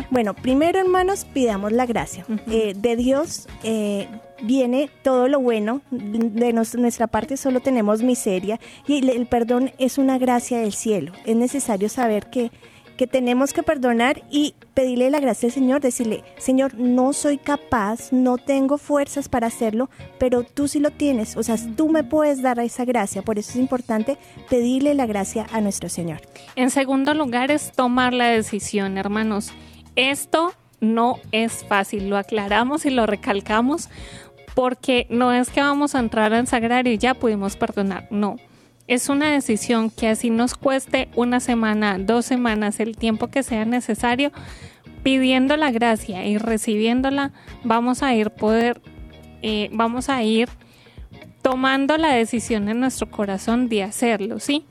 [0.10, 2.26] Bueno, primero hermanos, pidamos la gracia.
[2.48, 4.08] Eh, de Dios eh,
[4.42, 10.18] viene todo lo bueno, de nuestra parte solo tenemos miseria y el perdón es una
[10.18, 11.12] gracia del cielo.
[11.26, 12.50] Es necesario saber que
[12.98, 18.12] que tenemos que perdonar y pedirle la gracia al Señor, decirle, Señor, no soy capaz,
[18.12, 19.90] no tengo fuerzas para hacerlo,
[20.20, 23.52] pero tú sí lo tienes, o sea, tú me puedes dar esa gracia, por eso
[23.52, 24.18] es importante
[24.50, 26.22] pedirle la gracia a nuestro Señor.
[26.56, 29.52] En segundo lugar es tomar la decisión, hermanos.
[29.96, 33.90] Esto no es fácil, lo aclaramos y lo recalcamos
[34.56, 38.38] porque no es que vamos a entrar al sagrario y ya pudimos perdonar, no
[38.88, 43.66] es una decisión que así nos cueste una semana, dos semanas, el tiempo que sea
[43.66, 44.32] necesario,
[45.04, 47.32] pidiendo la gracia y recibiéndola,
[47.64, 48.82] vamos a ir poder,
[49.42, 50.50] eh, vamos a ir
[51.42, 54.66] tomando la decisión en nuestro corazón de hacerlo, ¿sí?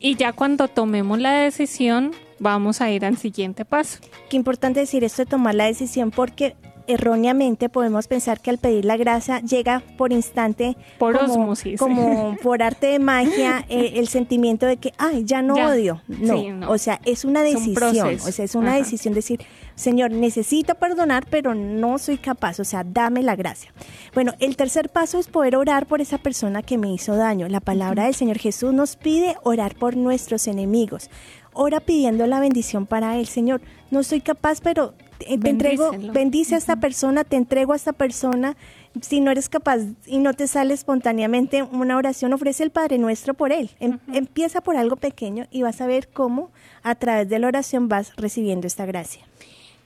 [0.00, 3.98] Y ya cuando tomemos la decisión, vamos a ir al siguiente paso.
[4.30, 6.56] Qué importante decir esto de tomar la decisión porque
[6.88, 12.62] erróneamente podemos pensar que al pedir la gracia llega por instante por como, como por
[12.62, 16.70] arte de magia eh, el sentimiento de que ay ya no odio no.
[16.70, 19.40] o sea es una decisión o sea es una decisión decir
[19.74, 23.72] Señor necesito perdonar pero no soy capaz o sea dame la gracia.
[24.14, 27.48] Bueno el tercer paso es poder orar por esa persona que me hizo daño.
[27.48, 31.10] La palabra del Señor Jesús nos pide orar por nuestros enemigos.
[31.52, 33.26] Ora pidiendo la bendición para él.
[33.26, 33.60] Señor
[33.90, 38.56] no soy capaz pero te entrego, bendice a esta persona, te entrego a esta persona.
[39.02, 43.34] Si no eres capaz y no te sale espontáneamente una oración, ofrece el Padre Nuestro
[43.34, 43.70] por él.
[43.80, 46.50] Em, empieza por algo pequeño y vas a ver cómo
[46.82, 49.24] a través de la oración vas recibiendo esta gracia.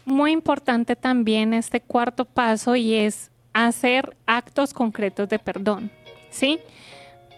[0.05, 5.91] Muy importante también este cuarto paso y es hacer actos concretos de perdón,
[6.31, 6.59] ¿sí?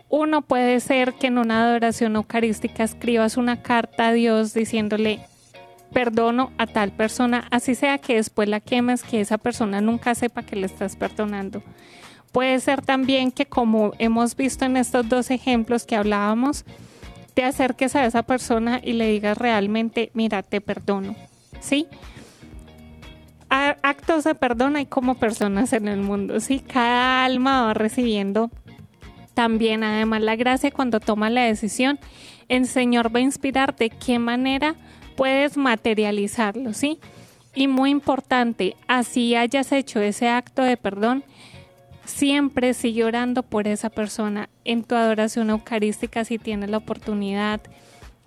[0.08, 5.20] Uno puede ser que en una adoración eucarística escribas una carta a Dios diciéndole,
[5.92, 10.42] perdono a tal persona, así sea que después la quemes, que esa persona nunca sepa
[10.42, 11.62] que le estás perdonando.
[12.32, 16.64] Puede ser también que como hemos visto en estos dos ejemplos que hablábamos,
[17.34, 21.14] te acerques a esa persona y le digas realmente, mira, te perdono,
[21.60, 21.86] ¿sí?
[23.82, 26.58] actos de perdón hay como personas en el mundo, ¿sí?
[26.58, 28.50] Cada alma va recibiendo
[29.34, 31.98] también además la gracia cuando toma la decisión.
[32.48, 34.76] El Señor va a inspirar de qué manera
[35.16, 36.98] puedes materializarlo, ¿sí?
[37.54, 41.24] Y muy importante, así hayas hecho ese acto de perdón,
[42.04, 47.60] siempre sigue orando por esa persona en tu adoración eucarística si tienes la oportunidad.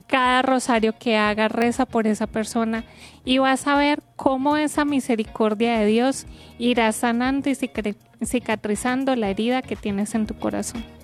[0.08, 2.86] Cada rosario que hagas reza por esa persona
[3.26, 6.26] y vas a ver cómo esa misericordia de Dios
[6.58, 7.56] irá sanando y
[8.26, 10.97] cicatrizando la herida que tienes en tu corazón.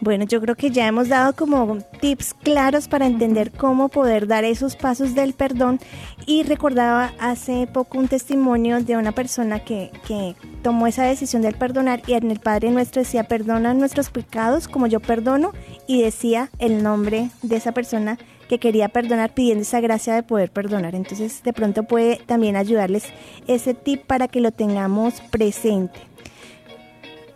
[0.00, 4.44] Bueno, yo creo que ya hemos dado como tips claros para entender cómo poder dar
[4.44, 5.80] esos pasos del perdón
[6.26, 11.54] y recordaba hace poco un testimonio de una persona que, que tomó esa decisión del
[11.54, 15.52] perdonar y en el Padre Nuestro decía, perdona nuestros pecados como yo perdono
[15.86, 18.18] y decía el nombre de esa persona
[18.48, 20.94] que quería perdonar pidiendo esa gracia de poder perdonar.
[20.94, 23.04] Entonces de pronto puede también ayudarles
[23.46, 26.00] ese tip para que lo tengamos presente.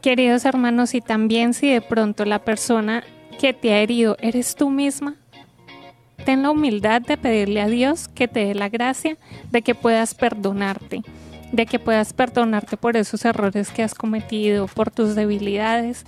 [0.03, 3.05] Queridos hermanos, y también si de pronto la persona
[3.38, 5.16] que te ha herido eres tú misma,
[6.24, 9.18] ten la humildad de pedirle a Dios que te dé la gracia
[9.51, 11.03] de que puedas perdonarte,
[11.53, 16.07] de que puedas perdonarte por esos errores que has cometido, por tus debilidades.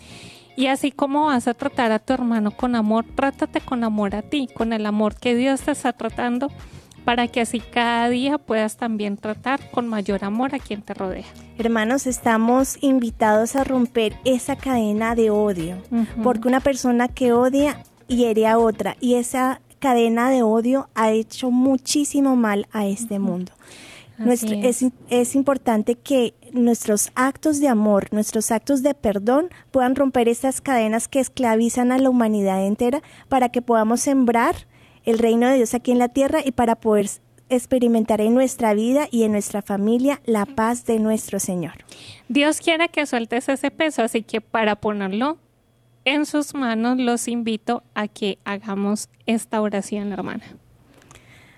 [0.56, 4.22] Y así como vas a tratar a tu hermano con amor, trátate con amor a
[4.22, 6.50] ti, con el amor que Dios te está tratando
[7.04, 11.24] para que así cada día puedas también tratar con mayor amor a quien te rodea.
[11.58, 15.76] Hermanos, estamos invitados a romper esa cadena de odio,
[16.22, 21.50] porque una persona que odia hiere a otra y esa cadena de odio ha hecho
[21.50, 23.52] muchísimo mal a este mundo.
[24.26, 24.84] es.
[25.10, 31.08] es, importante que nuestros actos de amor, nuestros actos de perdón puedan romper estas cadenas
[31.08, 34.54] que esclavizan a la humanidad entera para que podamos sembrar
[35.04, 37.08] el reino de Dios aquí en la tierra y para poder
[37.48, 41.74] experimentar en nuestra vida y en nuestra familia la paz de nuestro Señor.
[42.28, 45.38] Dios quiere que sueltes ese peso, así que para ponerlo
[46.04, 50.44] en sus manos los invito a que hagamos esta oración, hermana.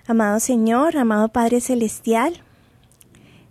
[0.07, 2.43] Amado Señor, amado Padre Celestial,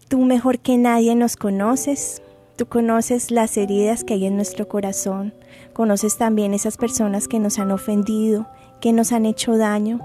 [0.08, 2.22] tú mejor que nadie nos conoces,
[2.58, 5.34] tú conoces las heridas que hay en nuestro corazón,
[5.74, 8.48] conoces también esas personas que nos han ofendido,
[8.84, 10.02] que nos han hecho daño.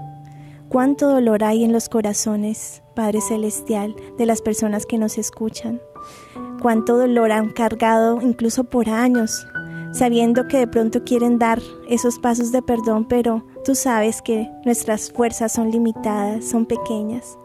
[0.69, 5.81] Cuánto dolor hay en los corazones, Padre Celestial, de las personas que nos escuchan.
[6.61, 9.45] Cuánto dolor han cargado incluso por años,
[9.91, 11.59] sabiendo que de pronto quieren dar
[11.89, 17.37] esos pasos de perdón, pero tú sabes que nuestras fuerzas son limitadas, son pequeñas.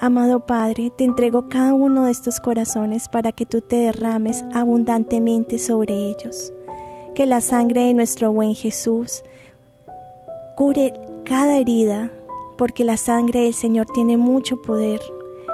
[0.00, 5.58] Amado Padre, te entrego cada uno de estos corazones para que tú te derrames abundantemente
[5.58, 6.50] sobre ellos.
[7.14, 9.22] Que la sangre de nuestro buen Jesús
[10.56, 10.92] Cure
[11.24, 12.12] cada herida,
[12.58, 15.00] porque la sangre del Señor tiene mucho poder.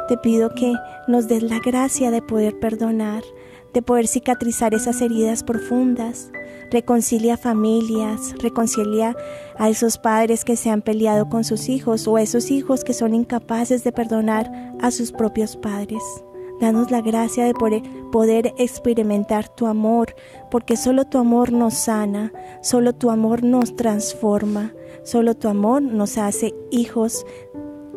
[0.09, 0.75] Te pido que
[1.07, 3.23] nos des la gracia de poder perdonar,
[3.73, 6.33] de poder cicatrizar esas heridas profundas.
[6.71, 9.17] Reconcilia familias, reconcilia
[9.57, 12.93] a esos padres que se han peleado con sus hijos o a esos hijos que
[12.93, 16.03] son incapaces de perdonar a sus propios padres.
[16.61, 20.17] Danos la gracia de poder experimentar tu amor,
[20.51, 22.33] porque solo tu amor nos sana,
[22.63, 24.73] solo tu amor nos transforma,
[25.09, 27.25] solo tu amor nos hace hijos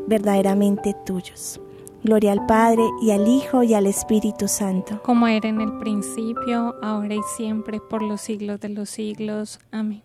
[0.08, 1.60] verdaderamente tuyos.
[2.04, 5.02] Gloria al Padre y al Hijo y al Espíritu Santo.
[5.04, 9.60] Como era en el principio, ahora y siempre, por los siglos de los siglos.
[9.72, 10.02] Amén.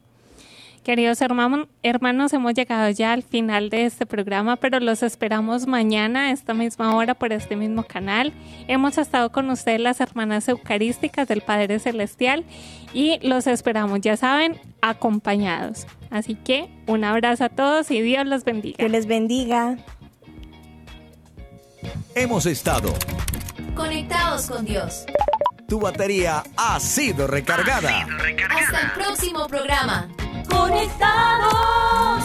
[0.87, 6.30] Queridos hermanos, hemos llegado ya al final de este programa, pero los esperamos mañana a
[6.30, 8.32] esta misma hora por este mismo canal.
[8.68, 12.45] Hemos estado con ustedes las hermanas eucarísticas del Padre Celestial
[12.95, 15.89] y los esperamos, ya saben, acompañados.
[16.09, 18.76] Así que un abrazo a todos y Dios los bendiga.
[18.76, 19.78] Que les bendiga.
[22.14, 22.95] Hemos estado
[23.74, 25.05] conectados con Dios
[25.67, 28.07] tu batería ha sido recargada.
[28.51, 30.09] Hasta el próximo programa.
[30.49, 32.25] Conectados.